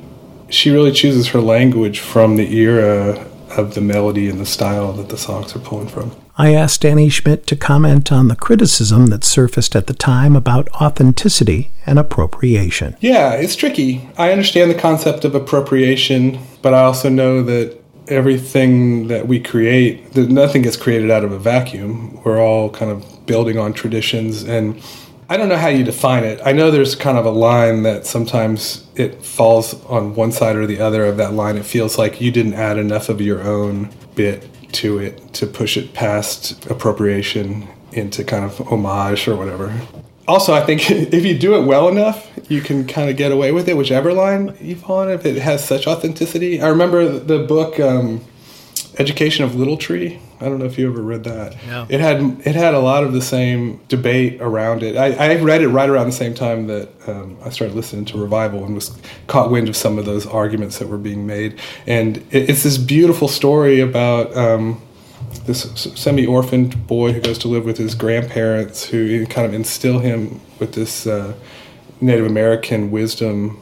she 0.48 0.70
really 0.70 0.92
chooses 0.92 1.28
her 1.28 1.40
language 1.40 2.00
from 2.00 2.36
the 2.36 2.54
era 2.56 3.26
of 3.56 3.74
the 3.74 3.80
melody 3.80 4.28
and 4.28 4.40
the 4.40 4.46
style 4.46 4.92
that 4.92 5.08
the 5.08 5.16
songs 5.16 5.54
are 5.54 5.60
pulling 5.60 5.88
from. 5.88 6.14
I 6.36 6.54
asked 6.54 6.80
Danny 6.80 7.08
Schmidt 7.08 7.46
to 7.48 7.56
comment 7.56 8.10
on 8.10 8.28
the 8.28 8.36
criticism 8.36 9.06
that 9.06 9.22
surfaced 9.22 9.76
at 9.76 9.86
the 9.86 9.94
time 9.94 10.34
about 10.34 10.68
authenticity 10.80 11.70
and 11.86 11.98
appropriation. 11.98 12.96
Yeah, 13.00 13.32
it's 13.34 13.54
tricky. 13.54 14.08
I 14.16 14.32
understand 14.32 14.70
the 14.70 14.78
concept 14.78 15.24
of 15.24 15.34
appropriation, 15.34 16.38
but 16.62 16.72
I 16.72 16.82
also 16.82 17.10
know 17.10 17.42
that 17.42 17.78
everything 18.08 19.08
that 19.08 19.28
we 19.28 19.40
create, 19.40 20.12
that 20.12 20.30
nothing 20.30 20.62
gets 20.62 20.76
created 20.76 21.10
out 21.10 21.24
of 21.24 21.32
a 21.32 21.38
vacuum. 21.38 22.20
We're 22.24 22.40
all 22.40 22.70
kind 22.70 22.90
of 22.90 23.26
building 23.26 23.58
on 23.58 23.72
traditions 23.72 24.42
and 24.42 24.82
I 25.32 25.38
don't 25.38 25.48
know 25.48 25.56
how 25.56 25.68
you 25.68 25.82
define 25.82 26.24
it. 26.24 26.42
I 26.44 26.52
know 26.52 26.70
there's 26.70 26.94
kind 26.94 27.16
of 27.16 27.24
a 27.24 27.30
line 27.30 27.84
that 27.84 28.04
sometimes 28.04 28.86
it 28.96 29.24
falls 29.24 29.82
on 29.86 30.14
one 30.14 30.30
side 30.30 30.56
or 30.56 30.66
the 30.66 30.78
other 30.78 31.06
of 31.06 31.16
that 31.16 31.32
line. 31.32 31.56
It 31.56 31.64
feels 31.64 31.96
like 31.96 32.20
you 32.20 32.30
didn't 32.30 32.52
add 32.52 32.76
enough 32.76 33.08
of 33.08 33.18
your 33.18 33.40
own 33.40 33.88
bit 34.14 34.46
to 34.72 34.98
it 34.98 35.32
to 35.32 35.46
push 35.46 35.78
it 35.78 35.94
past 35.94 36.66
appropriation 36.66 37.66
into 37.92 38.24
kind 38.24 38.44
of 38.44 38.58
homage 38.58 39.26
or 39.26 39.34
whatever. 39.34 39.74
Also, 40.28 40.52
I 40.52 40.66
think 40.66 40.90
if 40.90 41.24
you 41.24 41.38
do 41.38 41.54
it 41.54 41.64
well 41.64 41.88
enough, 41.88 42.30
you 42.50 42.60
can 42.60 42.86
kind 42.86 43.08
of 43.08 43.16
get 43.16 43.32
away 43.32 43.52
with 43.52 43.70
it, 43.70 43.76
whichever 43.78 44.12
line 44.12 44.54
you 44.60 44.76
fall 44.76 44.98
on, 44.98 45.10
if 45.10 45.24
it 45.24 45.36
has 45.40 45.66
such 45.66 45.86
authenticity. 45.86 46.60
I 46.60 46.68
remember 46.68 47.08
the 47.08 47.38
book 47.38 47.80
um, 47.80 48.22
Education 48.98 49.46
of 49.46 49.54
Little 49.54 49.78
Tree. 49.78 50.20
I 50.42 50.46
don't 50.46 50.58
know 50.58 50.64
if 50.64 50.76
you 50.76 50.90
ever 50.90 51.00
read 51.00 51.24
that. 51.24 51.56
No. 51.66 51.86
It 51.88 52.00
had 52.00 52.20
it 52.44 52.54
had 52.54 52.74
a 52.74 52.80
lot 52.80 53.04
of 53.04 53.12
the 53.12 53.22
same 53.22 53.80
debate 53.88 54.40
around 54.40 54.82
it. 54.82 54.96
I, 54.96 55.32
I 55.32 55.36
read 55.36 55.62
it 55.62 55.68
right 55.68 55.88
around 55.88 56.06
the 56.06 56.12
same 56.12 56.34
time 56.34 56.66
that 56.66 56.88
um, 57.08 57.38
I 57.44 57.50
started 57.50 57.76
listening 57.76 58.04
to 58.06 58.18
Revival 58.18 58.64
and 58.64 58.74
was 58.74 58.98
caught 59.28 59.50
wind 59.50 59.68
of 59.68 59.76
some 59.76 59.98
of 59.98 60.04
those 60.04 60.26
arguments 60.26 60.78
that 60.78 60.88
were 60.88 60.98
being 60.98 61.26
made. 61.26 61.60
And 61.86 62.18
it, 62.30 62.50
it's 62.50 62.64
this 62.64 62.78
beautiful 62.78 63.28
story 63.28 63.80
about. 63.80 64.36
Um, 64.36 64.80
this 65.46 65.62
semi-orphaned 65.96 66.86
boy 66.86 67.12
who 67.12 67.20
goes 67.20 67.38
to 67.38 67.48
live 67.48 67.64
with 67.64 67.78
his 67.78 67.94
grandparents 67.94 68.84
who 68.84 69.26
kind 69.26 69.46
of 69.46 69.54
instill 69.54 69.98
him 69.98 70.40
with 70.58 70.74
this 70.74 71.06
uh, 71.06 71.32
native 72.00 72.26
american 72.26 72.90
wisdom 72.90 73.61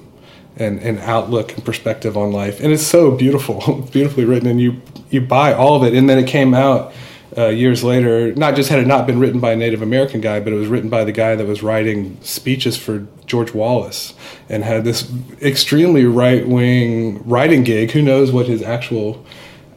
and, 0.56 0.78
and 0.80 0.98
outlook 1.00 1.54
and 1.54 1.64
perspective 1.64 2.16
on 2.16 2.32
life. 2.32 2.60
And 2.60 2.72
it's 2.72 2.86
so 2.86 3.10
beautiful 3.10 3.82
beautifully 3.92 4.24
written. 4.24 4.48
And 4.48 4.60
you 4.60 4.80
you 5.10 5.20
buy 5.20 5.52
all 5.52 5.76
of 5.76 5.82
it. 5.82 5.94
And 5.94 6.08
then 6.08 6.18
it 6.18 6.26
came 6.26 6.54
out 6.54 6.92
uh, 7.36 7.48
years 7.48 7.84
later. 7.84 8.34
Not 8.34 8.56
just 8.56 8.68
had 8.68 8.78
it 8.78 8.86
not 8.86 9.06
been 9.06 9.18
written 9.18 9.40
by 9.40 9.52
a 9.52 9.56
native 9.56 9.82
american 9.82 10.20
guy 10.20 10.40
but 10.40 10.52
it 10.52 10.56
was 10.56 10.68
written 10.68 10.90
by 10.90 11.04
the 11.04 11.12
guy 11.12 11.36
that 11.36 11.46
was 11.46 11.62
writing 11.62 12.18
speeches 12.22 12.76
for 12.76 13.06
george 13.26 13.54
wallace 13.54 14.14
and 14.48 14.64
had 14.64 14.84
this 14.84 15.10
extremely 15.40 16.04
right-wing 16.04 17.22
writing 17.24 17.62
gig. 17.62 17.92
Who 17.92 18.02
knows 18.02 18.32
what 18.32 18.46
his 18.46 18.62
actual 18.62 19.24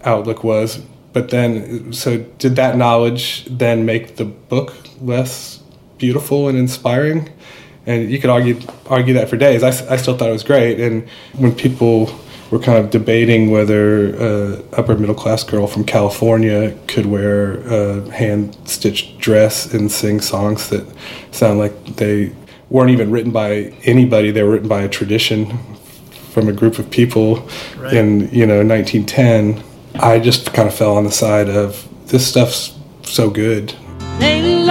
outlook 0.04 0.44
was. 0.44 0.82
But 1.14 1.30
then 1.30 1.94
so 1.94 2.18
did 2.40 2.56
that 2.56 2.76
knowledge 2.76 3.46
then 3.46 3.86
make 3.86 4.16
the 4.16 4.26
book 4.26 4.74
less 5.00 5.62
beautiful 6.00 6.50
and 6.50 6.58
inspiring 6.58 7.32
and 7.86 8.10
you 8.10 8.20
could 8.20 8.30
argue 8.30 8.60
argue 8.88 9.14
that 9.14 9.30
for 9.30 9.38
days 9.38 9.64
I, 9.64 9.70
I 9.94 9.98
still 9.98 10.18
thought 10.18 10.30
it 10.30 10.34
was 10.34 10.44
great 10.44 10.80
and 10.80 11.08
when 11.38 11.54
people 11.54 12.10
were 12.52 12.60
kind 12.60 12.78
of 12.78 12.92
debating 12.92 13.50
whether 13.52 14.16
a 14.16 14.64
upper 14.74 14.96
middle 14.96 15.16
class 15.16 15.44
girl 15.44 15.66
from 15.68 15.84
California 15.84 16.78
could 16.88 17.06
wear 17.08 17.60
a 17.68 18.10
hand 18.12 18.56
stitched 18.66 19.18
dress 19.20 19.74
and 19.74 19.92
sing 19.92 20.22
songs 20.22 20.70
that 20.70 20.86
sound 21.32 21.60
like 21.60 21.74
they 21.96 22.32
weren't 22.70 22.92
even 22.92 23.10
written 23.12 23.32
by 23.32 23.74
anybody 23.84 24.32
they 24.32 24.44
were 24.44 24.52
written 24.52 24.70
by 24.70 24.82
a 24.82 24.90
tradition 24.90 25.58
from 26.32 26.48
a 26.48 26.54
group 26.54 26.80
of 26.80 26.90
people 26.90 27.48
Right. 27.78 27.94
in 27.94 28.30
you 28.32 28.46
know 28.46 28.64
1910 28.64 29.64
I 29.96 30.20
just 30.20 30.54
kind 30.54 30.68
of 30.68 30.74
fell 30.74 30.96
on 30.98 31.04
the 31.04 31.12
side 31.12 31.50
of 31.50 31.88
this 32.08 32.26
stuff's 32.28 32.74
so 33.04 33.30
good. 33.30 33.76
A 34.20 34.63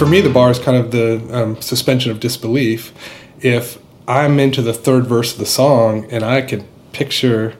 For 0.00 0.06
me, 0.06 0.22
the 0.22 0.30
bar 0.30 0.50
is 0.50 0.58
kind 0.58 0.78
of 0.78 0.92
the 0.92 1.20
um, 1.30 1.60
suspension 1.60 2.10
of 2.10 2.20
disbelief. 2.20 2.94
If 3.42 3.78
I'm 4.08 4.40
into 4.40 4.62
the 4.62 4.72
third 4.72 5.06
verse 5.06 5.34
of 5.34 5.38
the 5.38 5.44
song 5.44 6.10
and 6.10 6.24
I 6.24 6.40
can 6.40 6.66
picture 6.92 7.54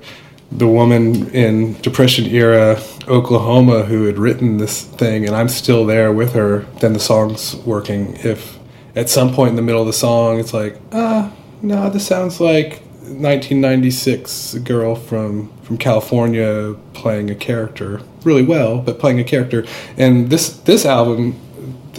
the 0.50 0.66
woman 0.66 1.28
in 1.32 1.78
Depression 1.82 2.24
era 2.24 2.80
Oklahoma 3.06 3.82
who 3.82 4.06
had 4.06 4.16
written 4.16 4.56
this 4.56 4.84
thing 4.84 5.26
and 5.26 5.36
I'm 5.36 5.50
still 5.50 5.84
there 5.84 6.14
with 6.14 6.32
her, 6.32 6.60
then 6.80 6.94
the 6.94 6.98
song's 6.98 7.56
working. 7.56 8.16
If 8.24 8.58
at 8.96 9.10
some 9.10 9.34
point 9.34 9.50
in 9.50 9.56
the 9.56 9.62
middle 9.62 9.82
of 9.82 9.86
the 9.86 9.92
song 9.92 10.40
it's 10.40 10.54
like, 10.54 10.80
ah, 10.92 11.30
no, 11.60 11.90
this 11.90 12.06
sounds 12.06 12.40
like 12.40 12.80
1996 13.02 14.54
a 14.54 14.60
girl 14.60 14.94
from 14.94 15.52
from 15.60 15.76
California 15.76 16.74
playing 16.94 17.28
a 17.28 17.34
character 17.34 18.00
really 18.24 18.42
well, 18.42 18.78
but 18.78 18.98
playing 18.98 19.20
a 19.20 19.24
character. 19.24 19.66
And 19.96 20.30
this 20.30 20.56
this 20.60 20.86
album, 20.86 21.38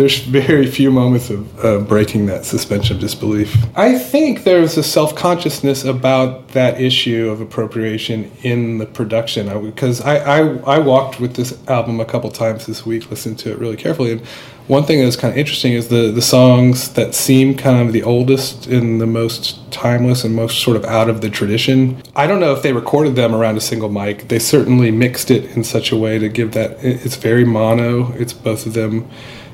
there's 0.02 0.18
very 0.18 0.66
few 0.66 0.90
moments 0.90 1.30
of 1.30 1.64
uh, 1.64 1.78
breaking 1.78 2.26
that 2.26 2.44
suspension 2.44 2.96
of 2.96 3.00
disbelief. 3.00 3.56
I 3.76 4.00
think 4.00 4.44
there's 4.46 4.76
a 4.76 4.82
self 4.82 5.16
consciousness 5.16 5.84
about 5.84 6.48
that 6.50 6.82
issue 6.82 7.30
of 7.30 7.40
appropriation 7.40 8.32
in 8.42 8.80
the 8.80 8.88
production 8.88 9.48
because 9.64 10.02
I, 10.02 10.16
I 10.16 10.40
I 10.78 10.80
walked 10.80 11.20
with 11.20 11.36
this 11.36 11.56
album 11.68 12.00
a 12.00 12.06
couple 12.06 12.32
times 12.32 12.66
this 12.66 12.84
week, 12.84 13.12
listened 13.12 13.38
to 13.40 13.52
it 13.52 13.60
really 13.60 13.78
carefully, 13.78 14.14
and 14.14 14.22
one 14.68 14.86
thing 14.86 15.04
that's 15.04 15.16
kind 15.16 15.32
of 15.32 15.38
interesting 15.38 15.74
is 15.74 15.90
the 15.90 16.10
the 16.10 16.22
songs 16.22 16.94
that 16.94 17.14
seem 17.14 17.56
kind 17.56 17.86
of 17.86 17.94
the 17.94 18.02
oldest 18.02 18.66
and 18.66 19.00
the 19.00 19.06
most 19.06 19.72
timeless 19.72 20.24
and 20.24 20.36
most 20.36 20.64
sort 20.64 20.78
of 20.78 20.84
out 20.86 21.10
of 21.10 21.22
the 21.22 21.30
tradition. 21.30 22.02
I 22.16 22.26
don't 22.26 22.40
know 22.40 22.54
if 22.54 22.64
they 22.64 22.74
recorded 22.74 23.16
them 23.16 23.36
around 23.36 23.56
a 23.56 23.62
single 23.62 23.90
mic. 23.90 24.30
They 24.30 24.40
certainly 24.40 24.90
mixed 24.90 25.30
it 25.30 25.46
in 25.56 25.64
such 25.64 25.92
a 25.92 25.96
way 25.96 26.18
to 26.18 26.28
give 26.28 26.54
that 26.54 26.84
it's 26.84 27.18
very 27.18 27.46
mono. 27.46 28.12
It's 28.14 28.34
both 28.34 28.66
of 28.66 28.74
them 28.74 29.08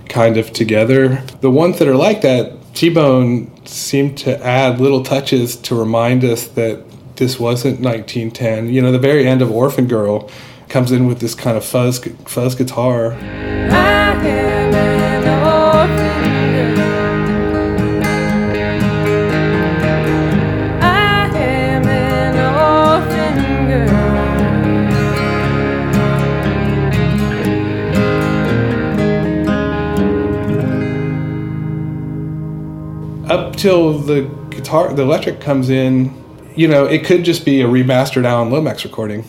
kind 0.10 0.38
of 0.38 0.52
together. 0.52 1.24
The 1.42 1.52
ones 1.52 1.80
that 1.80 1.88
are 1.88 1.96
like 1.96 2.22
that, 2.22 2.54
T-Bone 2.74 3.66
seemed 3.66 4.18
to 4.20 4.44
add 4.46 4.80
little 4.80 5.04
touches 5.04 5.56
to 5.58 5.76
remind 5.76 6.24
us 6.24 6.48
that 6.50 6.84
this 7.18 7.40
wasn't 7.40 7.82
1910. 7.82 8.70
You 8.74 8.82
know, 8.82 8.92
the 8.92 9.00
very 9.00 9.28
end 9.28 9.42
of 9.42 9.52
Orphan 9.52 9.88
Girl 9.88 10.30
comes 10.70 10.92
in 10.92 11.08
with 11.08 11.20
this 11.20 11.36
kind 11.36 11.58
of 11.58 11.66
fuzz 11.66 12.00
fuzz 12.26 12.56
guitar. 12.56 13.14
Up 33.68 33.74
till 33.74 34.00
the 34.00 34.22
guitar, 34.50 34.94
the 34.94 35.02
electric 35.02 35.42
comes 35.42 35.70
in, 35.70 36.14
you 36.56 36.68
know, 36.68 36.86
it 36.86 37.06
could 37.06 37.24
just 37.24 37.46
be 37.46 37.62
a 37.62 37.66
remastered 37.66 38.26
Alan 38.26 38.50
Lomax 38.52 38.84
recording 38.84 39.24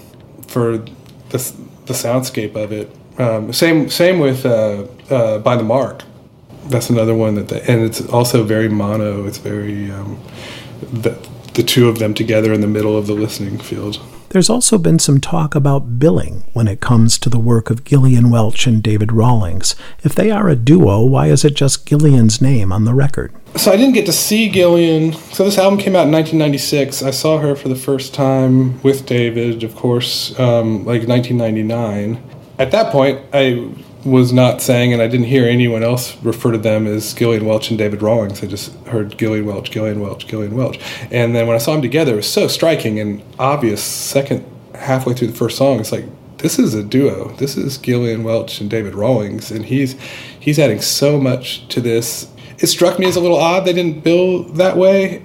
for 0.47 0.79
the 1.31 1.53
the 1.87 1.95
soundscape 1.95 2.55
of 2.55 2.73
it. 2.73 2.95
Um, 3.19 3.53
same 3.53 3.89
same 3.89 4.19
with 4.19 4.47
uh, 4.47 4.87
uh, 5.11 5.39
by 5.39 5.57
the 5.57 5.65
mark. 5.65 6.05
That's 6.67 6.91
another 6.91 7.15
one 7.15 7.35
that, 7.35 7.51
and 7.69 7.83
it's 7.83 8.07
also 8.09 8.45
very 8.45 8.69
mono. 8.69 9.27
It's 9.27 9.39
very 9.39 9.91
um, 9.91 10.21
the 10.81 11.11
the 11.55 11.63
two 11.63 11.89
of 11.89 11.99
them 11.99 12.15
together 12.15 12.53
in 12.53 12.61
the 12.61 12.69
middle 12.69 12.97
of 12.97 13.07
the 13.07 13.15
listening 13.15 13.59
field. 13.59 14.01
There's 14.31 14.51
also 14.51 14.77
been 14.77 14.99
some 14.99 15.21
talk 15.21 15.55
about 15.55 15.99
billing 15.99 16.45
when 16.53 16.69
it 16.69 16.81
comes 16.81 17.19
to 17.19 17.31
the 17.31 17.39
work 17.39 17.71
of 17.71 17.85
Gillian 17.85 18.31
Welch 18.31 18.67
and 18.67 18.83
David 18.83 19.11
Rawlings. 19.11 19.75
If 20.05 20.15
they 20.15 20.31
are 20.31 20.51
a 20.51 20.55
duo, 20.55 21.03
why 21.03 21.29
is 21.29 21.47
it 21.47 21.55
just 21.55 21.87
Gillian's 21.87 22.43
name 22.43 22.71
on 22.71 22.85
the 22.85 22.93
record? 22.93 23.33
So 23.57 23.73
I 23.73 23.77
didn't 23.77 23.95
get 23.95 24.07
to 24.07 24.13
see 24.13 24.49
Gillian. 24.49 25.13
So 25.13 25.45
this 25.45 25.59
album 25.59 25.79
came 25.79 25.97
out 25.97 26.07
in 26.07 26.13
1996. 26.13 27.03
I 27.03 27.11
saw 27.11 27.39
her 27.39 27.57
for 27.57 27.69
the 27.69 27.77
first 27.77 28.15
time 28.15 28.81
with 28.83 29.07
David, 29.07 29.65
of 29.65 29.75
course, 29.75 30.39
um, 30.39 30.85
like 30.85 31.09
1999. 31.09 32.23
At 32.59 32.71
that 32.71 32.93
point, 32.93 33.21
I 33.33 33.71
was 34.05 34.33
not 34.33 34.63
saying, 34.63 34.93
and 34.93 35.03
I 35.03 35.09
didn't 35.09 35.27
hear 35.27 35.45
anyone 35.45 35.83
else 35.83 36.17
refer 36.23 36.53
to 36.53 36.59
them 36.59 36.87
as 36.87 37.13
Gillian 37.15 37.47
Welch 37.47 37.71
and 37.71 37.79
David 37.79 38.01
Rawlings. 38.01 38.43
I 38.43 38.47
just 38.47 38.75
heard 38.87 39.19
Gillian 39.19 39.47
Welch, 39.47 39.71
Gillian 39.71 40.01
Welch, 40.01 40.27
Gillian 40.27 40.55
Welch. 40.55 40.79
And 41.11 41.35
then 41.35 41.47
when 41.47 41.57
I 41.57 41.59
saw 41.59 41.73
them 41.73 41.83
together, 41.83 42.13
it 42.15 42.17
was 42.17 42.31
so 42.31 42.49
striking 42.49 43.01
and 43.01 43.23
obvious. 43.39 43.83
Second, 43.83 44.45
halfway 44.75 45.15
through 45.15 45.29
the 45.29 45.37
first 45.37 45.57
song, 45.57 45.81
it's 45.81 45.93
like 45.93 46.05
this 46.39 46.59
is 46.59 46.75
a 46.75 46.83
duo. 46.83 47.33
This 47.37 47.57
is 47.57 47.79
Gillian 47.79 48.23
Welch 48.23 48.61
and 48.61 48.71
David 48.71 48.95
Rawlings, 48.95 49.51
and 49.51 49.65
he's 49.65 49.97
he's 50.39 50.59
adding 50.59 50.81
so 50.81 51.19
much 51.21 51.67
to 51.69 51.81
this. 51.81 52.29
It 52.59 52.67
struck 52.67 52.99
me 52.99 53.07
as 53.07 53.17
a 53.17 53.21
little 53.21 53.37
odd 53.37 53.65
they 53.65 53.73
didn't 53.73 54.03
bill 54.03 54.45
that 54.55 54.77
way, 54.77 55.25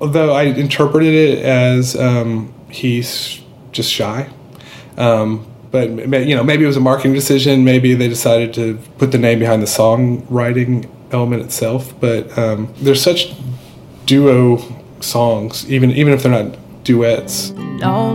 although 0.00 0.32
I 0.32 0.44
interpreted 0.44 1.14
it 1.14 1.44
as 1.44 1.96
um, 1.96 2.52
he's 2.68 3.40
just 3.72 3.92
shy. 3.92 4.28
Um, 4.96 5.46
but 5.70 5.88
you 5.90 6.36
know, 6.36 6.44
maybe 6.44 6.64
it 6.64 6.68
was 6.68 6.76
a 6.76 6.80
marketing 6.80 7.14
decision. 7.14 7.64
Maybe 7.64 7.94
they 7.94 8.08
decided 8.08 8.54
to 8.54 8.78
put 8.98 9.10
the 9.10 9.18
name 9.18 9.40
behind 9.40 9.60
the 9.60 9.66
songwriting 9.66 10.88
element 11.10 11.42
itself. 11.42 11.92
But 12.00 12.36
um, 12.38 12.72
there's 12.76 13.02
such 13.02 13.34
duo 14.06 14.58
songs, 15.00 15.68
even 15.70 15.90
even 15.90 16.12
if 16.12 16.22
they're 16.22 16.44
not 16.44 16.56
duets. 16.84 17.52
all 17.82 18.14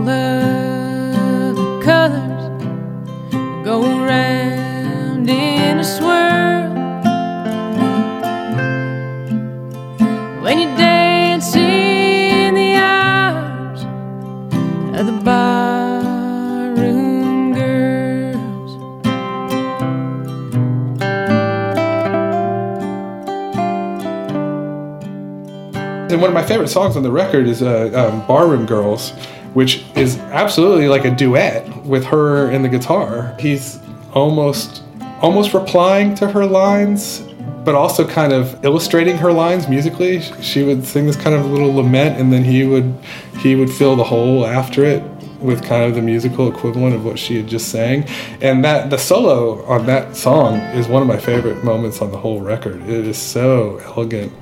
of 26.30 26.34
my 26.34 26.46
favorite 26.46 26.68
songs 26.68 26.96
on 26.96 27.02
the 27.02 27.10
record 27.10 27.46
is 27.46 27.62
uh, 27.62 27.90
um, 27.94 28.26
"Barroom 28.26 28.66
Girls," 28.66 29.10
which 29.54 29.84
is 29.96 30.16
absolutely 30.18 30.88
like 30.88 31.04
a 31.04 31.10
duet 31.10 31.84
with 31.84 32.04
her 32.04 32.50
and 32.50 32.64
the 32.64 32.68
guitar. 32.68 33.36
He's 33.38 33.78
almost 34.12 34.82
almost 35.20 35.52
replying 35.52 36.14
to 36.14 36.30
her 36.30 36.46
lines, 36.46 37.20
but 37.64 37.74
also 37.74 38.06
kind 38.06 38.32
of 38.32 38.64
illustrating 38.64 39.18
her 39.18 39.32
lines 39.32 39.68
musically. 39.68 40.20
She 40.40 40.62
would 40.62 40.84
sing 40.86 41.06
this 41.06 41.16
kind 41.16 41.34
of 41.34 41.46
little 41.46 41.74
lament, 41.74 42.18
and 42.18 42.32
then 42.32 42.44
he 42.44 42.64
would 42.64 42.94
he 43.38 43.56
would 43.56 43.70
fill 43.70 43.96
the 43.96 44.04
hole 44.04 44.46
after 44.46 44.84
it 44.84 45.02
with 45.40 45.64
kind 45.64 45.84
of 45.84 45.94
the 45.94 46.02
musical 46.02 46.52
equivalent 46.52 46.94
of 46.94 47.04
what 47.04 47.18
she 47.18 47.36
had 47.36 47.48
just 47.48 47.68
sang. 47.68 48.04
And 48.40 48.64
that 48.64 48.90
the 48.90 48.98
solo 48.98 49.64
on 49.64 49.86
that 49.86 50.14
song 50.14 50.56
is 50.76 50.86
one 50.86 51.02
of 51.02 51.08
my 51.08 51.16
favorite 51.16 51.64
moments 51.64 52.02
on 52.02 52.12
the 52.12 52.18
whole 52.18 52.40
record. 52.40 52.82
It 52.82 53.06
is 53.06 53.16
so 53.16 53.78
elegant 53.78 54.32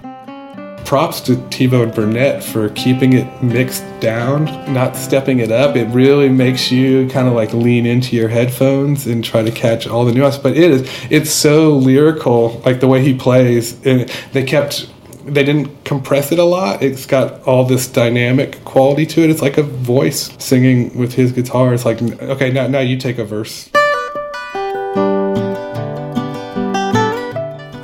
props 0.88 1.20
to 1.20 1.36
T-Bone 1.50 1.90
Burnett 1.90 2.42
for 2.42 2.70
keeping 2.70 3.12
it 3.12 3.42
mixed 3.42 3.84
down, 4.00 4.46
not 4.72 4.96
stepping 4.96 5.38
it 5.40 5.52
up. 5.52 5.76
It 5.76 5.84
really 5.88 6.30
makes 6.30 6.72
you 6.72 7.06
kind 7.10 7.28
of 7.28 7.34
like 7.34 7.52
lean 7.52 7.84
into 7.84 8.16
your 8.16 8.28
headphones 8.28 9.06
and 9.06 9.22
try 9.22 9.42
to 9.42 9.50
catch 9.50 9.86
all 9.86 10.06
the 10.06 10.12
nuance. 10.12 10.38
But 10.38 10.56
it 10.56 10.70
is 10.70 10.90
it's 11.10 11.30
so 11.30 11.76
lyrical, 11.76 12.62
like 12.64 12.80
the 12.80 12.88
way 12.88 13.04
he 13.04 13.12
plays. 13.12 13.84
And 13.84 14.08
they 14.32 14.42
kept 14.42 14.90
they 15.26 15.44
didn't 15.44 15.84
compress 15.84 16.32
it 16.32 16.38
a 16.38 16.44
lot. 16.44 16.82
It's 16.82 17.04
got 17.04 17.42
all 17.42 17.64
this 17.64 17.86
dynamic 17.86 18.64
quality 18.64 19.04
to 19.04 19.20
it. 19.24 19.28
It's 19.28 19.42
like 19.42 19.58
a 19.58 19.62
voice 19.62 20.34
singing 20.42 20.96
with 20.96 21.12
his 21.12 21.32
guitar. 21.32 21.74
It's 21.74 21.84
like 21.84 22.00
okay, 22.00 22.50
now 22.50 22.66
now 22.66 22.80
you 22.80 22.96
take 22.96 23.18
a 23.18 23.26
verse. 23.26 23.68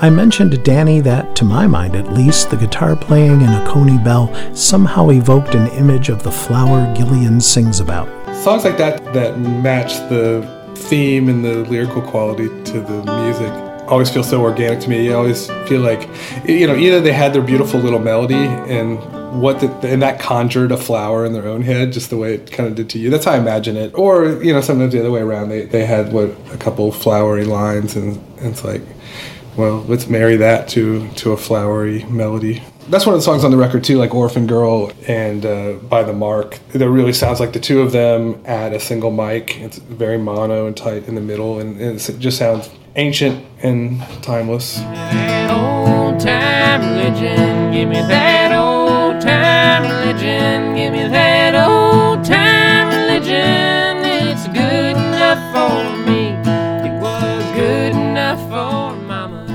I 0.04 0.10
mentioned 0.10 0.50
to 0.50 0.58
Danny 0.58 1.00
that, 1.00 1.34
to 1.36 1.46
my 1.46 1.66
mind 1.66 1.96
at 1.96 2.12
least, 2.12 2.50
the 2.50 2.58
guitar 2.58 2.94
playing 2.94 3.40
in 3.40 3.48
Oconee 3.48 3.96
Bell 3.96 4.28
somehow 4.54 5.08
evoked 5.08 5.54
an 5.54 5.66
image 5.68 6.10
of 6.10 6.22
the 6.22 6.30
flower 6.30 6.94
Gillian 6.94 7.40
sings 7.40 7.80
about. 7.80 8.06
songs 8.36 8.66
like 8.66 8.76
that 8.76 9.02
that 9.14 9.38
match 9.38 9.94
the 10.10 10.46
theme 10.76 11.30
and 11.30 11.42
the 11.42 11.64
lyrical 11.70 12.02
quality 12.02 12.48
to 12.48 12.80
the 12.82 13.02
music 13.22 13.50
always 13.90 14.10
feel 14.10 14.22
so 14.22 14.42
organic 14.42 14.80
to 14.80 14.90
me. 14.90 15.06
You 15.06 15.16
always 15.16 15.46
feel 15.68 15.80
like, 15.80 16.06
you 16.46 16.66
know, 16.66 16.76
either 16.76 17.00
they 17.00 17.14
had 17.14 17.32
their 17.32 17.40
beautiful 17.40 17.80
little 17.80 17.98
melody 17.98 18.34
and 18.34 18.98
what 19.40 19.60
the, 19.60 19.68
and 19.88 20.02
that 20.02 20.20
conjured 20.20 20.70
a 20.70 20.76
flower 20.76 21.24
in 21.24 21.32
their 21.32 21.48
own 21.48 21.62
head, 21.62 21.94
just 21.94 22.10
the 22.10 22.18
way 22.18 22.34
it 22.34 22.52
kind 22.52 22.68
of 22.68 22.74
did 22.74 22.90
to 22.90 22.98
you. 22.98 23.08
That's 23.08 23.24
how 23.24 23.32
I 23.32 23.38
imagine 23.38 23.78
it. 23.78 23.94
Or 23.94 24.42
you 24.42 24.52
know, 24.52 24.60
sometimes 24.60 24.92
the 24.92 25.00
other 25.00 25.10
way 25.10 25.22
around. 25.22 25.48
They 25.48 25.64
they 25.64 25.86
had 25.86 26.12
what 26.12 26.28
a 26.52 26.58
couple 26.58 26.92
flowery 26.92 27.46
lines, 27.46 27.96
and, 27.96 28.18
and 28.38 28.48
it's 28.48 28.64
like, 28.64 28.82
well, 29.56 29.84
let's 29.88 30.08
marry 30.08 30.36
that 30.36 30.68
to 30.70 31.08
to 31.10 31.32
a 31.32 31.36
flowery 31.36 32.04
melody. 32.04 32.62
That's 32.88 33.06
one 33.06 33.14
of 33.14 33.20
the 33.20 33.24
songs 33.24 33.44
on 33.44 33.50
the 33.50 33.56
record 33.56 33.84
too, 33.84 33.98
like 33.98 34.14
"Orphan 34.14 34.46
Girl" 34.46 34.92
and 35.06 35.46
uh, 35.46 35.74
"By 35.74 36.02
the 36.02 36.12
Mark." 36.12 36.58
That 36.72 36.88
really 36.88 37.12
sounds 37.12 37.40
like 37.40 37.52
the 37.52 37.60
two 37.60 37.80
of 37.80 37.92
them 37.92 38.42
at 38.44 38.72
a 38.72 38.80
single 38.80 39.10
mic. 39.10 39.58
It's 39.60 39.78
very 39.78 40.18
mono 40.18 40.66
and 40.66 40.76
tight 40.76 41.08
in 41.08 41.14
the 41.14 41.20
middle, 41.20 41.60
and, 41.60 41.80
and 41.80 42.00
it 42.00 42.18
just 42.18 42.38
sounds 42.38 42.70
ancient 42.96 43.44
and 43.62 44.00
timeless. 44.22 44.78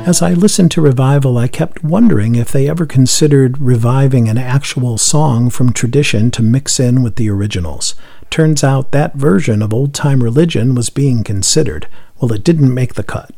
As 0.10 0.24
I 0.24 0.34
listened 0.34 0.72
to 0.72 0.82
Revival, 0.82 1.38
I 1.38 1.48
kept 1.48 1.84
wondering 1.84 2.34
if 2.34 2.52
they 2.52 2.68
ever 2.68 2.88
considered 2.88 3.60
reviving 3.60 4.28
an 4.28 4.40
actual 4.40 4.98
song 4.98 5.52
from 5.52 5.72
tradition 5.72 6.32
to 6.32 6.42
mix 6.42 6.80
in 6.80 7.04
with 7.04 7.16
the 7.16 7.30
originals. 7.30 7.94
Turns 8.32 8.64
out 8.64 8.92
that 8.92 9.14
version 9.14 9.62
of 9.62 9.72
Old 9.72 9.94
Time 9.94 10.24
Religion 10.24 10.74
was 10.74 10.90
being 10.90 11.24
considered. 11.24 11.88
Well, 12.20 12.34
it 12.34 12.44
didn't 12.44 12.74
make 12.74 12.96
the 12.96 13.04
cut. 13.04 13.36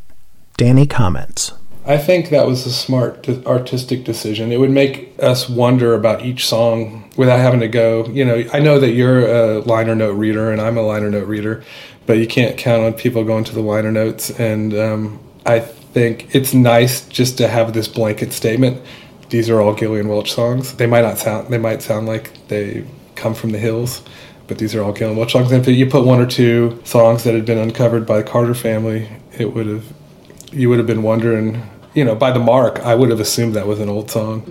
Danny 0.56 0.86
comments. 0.86 1.52
I 1.84 1.98
think 1.98 2.30
that 2.30 2.46
was 2.46 2.64
a 2.64 2.72
smart 2.72 3.28
artistic 3.46 4.04
decision. 4.04 4.50
It 4.50 4.58
would 4.58 4.70
make 4.70 5.12
us 5.22 5.50
wonder 5.50 5.92
about 5.92 6.24
each 6.24 6.46
song 6.46 7.10
without 7.18 7.38
having 7.38 7.60
to 7.60 7.68
go. 7.68 8.06
You 8.06 8.24
know, 8.24 8.44
I 8.50 8.60
know 8.60 8.80
that 8.80 8.92
you're 8.92 9.26
a 9.26 9.58
liner 9.58 9.94
note 9.94 10.12
reader 10.14 10.50
and 10.50 10.58
I'm 10.58 10.78
a 10.78 10.82
liner 10.82 11.10
note 11.10 11.28
reader, 11.28 11.64
but 12.06 12.14
you 12.14 12.26
can't 12.26 12.56
count 12.56 12.82
on 12.82 12.94
people 12.94 13.24
going 13.24 13.44
to 13.44 13.54
the 13.54 13.60
liner 13.60 13.92
notes. 13.92 14.30
And 14.30 14.72
um, 14.72 15.20
I 15.44 15.66
think 15.92 16.34
it's 16.34 16.54
nice 16.54 17.06
just 17.08 17.38
to 17.38 17.48
have 17.48 17.72
this 17.72 17.88
blanket 17.88 18.32
statement. 18.32 18.82
These 19.28 19.48
are 19.50 19.60
all 19.60 19.74
Gillian 19.74 20.08
Welch 20.08 20.32
songs. 20.32 20.74
They 20.74 20.86
might 20.86 21.02
not 21.02 21.18
sound. 21.18 21.48
They 21.48 21.58
might 21.58 21.82
sound 21.82 22.06
like 22.06 22.30
they 22.48 22.84
come 23.14 23.34
from 23.34 23.50
the 23.50 23.58
hills, 23.58 24.02
but 24.46 24.58
these 24.58 24.74
are 24.74 24.82
all 24.82 24.92
Gillian 24.92 25.16
Welch 25.16 25.32
songs. 25.32 25.52
And 25.52 25.66
if 25.66 25.74
you 25.74 25.86
put 25.86 26.04
one 26.04 26.20
or 26.20 26.26
two 26.26 26.80
songs 26.84 27.24
that 27.24 27.34
had 27.34 27.44
been 27.44 27.58
uncovered 27.58 28.06
by 28.06 28.18
the 28.18 28.24
Carter 28.24 28.54
family, 28.54 29.08
it 29.38 29.54
would 29.54 29.66
have 29.66 29.84
you 30.52 30.68
would 30.68 30.78
have 30.78 30.86
been 30.86 31.02
wondering, 31.02 31.62
you 31.94 32.04
know, 32.04 32.14
by 32.14 32.30
the 32.30 32.38
mark, 32.38 32.78
I 32.80 32.94
would 32.94 33.08
have 33.08 33.20
assumed 33.20 33.54
that 33.54 33.66
was 33.66 33.80
an 33.80 33.88
old 33.88 34.10
song. 34.10 34.44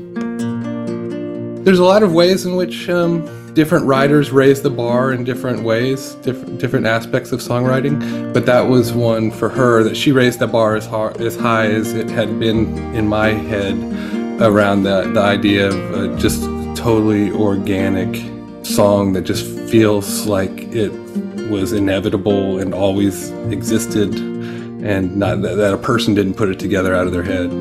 There's 1.64 1.80
a 1.80 1.84
lot 1.84 2.02
of 2.02 2.12
ways 2.12 2.46
in 2.46 2.56
which 2.56 2.90
um, 2.90 3.24
different 3.54 3.86
writers 3.86 4.32
raise 4.32 4.62
the 4.62 4.70
bar 4.70 5.12
in 5.12 5.24
different 5.24 5.64
ways, 5.64 6.16
different 6.16 6.60
different 6.60 6.86
aspects 6.86 7.32
of 7.32 7.40
songwriting. 7.40 8.34
But 8.34 8.46
that 8.46 8.62
was 8.62 8.94
one 8.94 9.32
for 9.32 9.50
her 9.50 9.84
that 9.84 9.96
she 9.96 10.12
raised 10.12 10.40
the 10.40 10.48
bar 10.48 10.76
as 10.76 10.86
hard, 10.86 11.20
as 11.22 11.36
high 11.36 11.68
as 11.68 11.94
it 11.94 12.10
had 12.10 12.40
been 12.40 12.78
in 12.96 13.08
my 13.08 13.30
head 13.30 13.76
around 14.42 14.84
the 14.84 15.12
the 15.14 15.22
idea 15.22 15.68
of 15.68 15.94
uh, 15.94 16.18
just 16.18 16.44
totally 16.76 17.32
organic 17.32 18.16
song 18.66 19.14
that 19.14 19.24
just 19.24 19.46
feels 19.70 20.28
like 20.28 20.52
it 20.74 20.92
was 21.50 21.74
inevitable 21.74 22.60
and 22.60 22.74
always 22.74 23.30
existed 23.52 24.14
and 24.84 25.16
not 25.16 25.42
that, 25.42 25.56
that 25.56 25.74
a 25.74 25.78
person 25.78 26.16
didn't 26.16 26.36
put 26.36 26.50
it 26.50 26.60
together 26.60 26.96
out 26.96 27.06
of 27.06 27.14
their 27.14 27.24
head. 27.24 27.52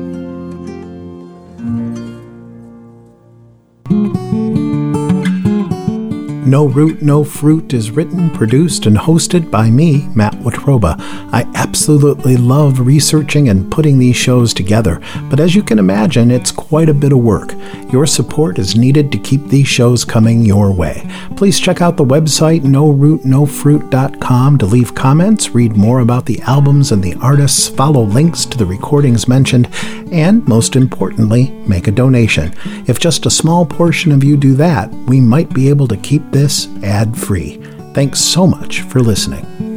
No 6.51 6.65
Root, 6.65 7.01
No 7.01 7.23
Fruit 7.23 7.73
is 7.73 7.91
written, 7.91 8.29
produced, 8.29 8.85
and 8.85 8.97
hosted 8.97 9.49
by 9.49 9.69
me, 9.69 10.09
Matt 10.13 10.33
Watroba. 10.33 10.95
I 11.31 11.49
absolutely 11.55 12.35
love 12.35 12.81
researching 12.85 13.47
and 13.47 13.71
putting 13.71 13.97
these 13.97 14.17
shows 14.17 14.53
together, 14.53 14.99
but 15.29 15.39
as 15.39 15.55
you 15.55 15.63
can 15.63 15.79
imagine, 15.79 16.29
it's 16.29 16.51
quite 16.51 16.89
a 16.89 16.93
bit 16.93 17.13
of 17.13 17.19
work. 17.19 17.53
Your 17.89 18.05
support 18.05 18.59
is 18.59 18.75
needed 18.75 19.13
to 19.13 19.17
keep 19.17 19.45
these 19.45 19.69
shows 19.69 20.03
coming 20.03 20.41
your 20.41 20.73
way. 20.73 21.09
Please 21.37 21.57
check 21.57 21.81
out 21.81 21.95
the 21.95 22.03
website 22.03 22.63
norootnofruit.com 22.63 24.57
to 24.57 24.65
leave 24.65 24.93
comments, 24.93 25.51
read 25.51 25.77
more 25.77 26.01
about 26.01 26.25
the 26.25 26.41
albums 26.41 26.91
and 26.91 27.01
the 27.01 27.15
artists, 27.21 27.69
follow 27.69 28.01
links 28.01 28.45
to 28.45 28.57
the 28.57 28.65
recordings 28.65 29.25
mentioned, 29.25 29.69
and 30.11 30.45
most 30.49 30.75
importantly, 30.75 31.51
make 31.65 31.87
a 31.87 31.91
donation. 31.91 32.53
If 32.87 32.99
just 32.99 33.25
a 33.25 33.31
small 33.31 33.65
portion 33.65 34.11
of 34.11 34.25
you 34.25 34.35
do 34.35 34.53
that, 34.55 34.91
we 35.07 35.21
might 35.21 35.53
be 35.53 35.69
able 35.69 35.87
to 35.87 35.95
keep 35.95 36.29
this 36.41 36.67
ad 36.83 37.15
free. 37.15 37.57
Thanks 37.93 38.19
so 38.19 38.47
much 38.47 38.81
for 38.81 38.99
listening. 38.99 39.70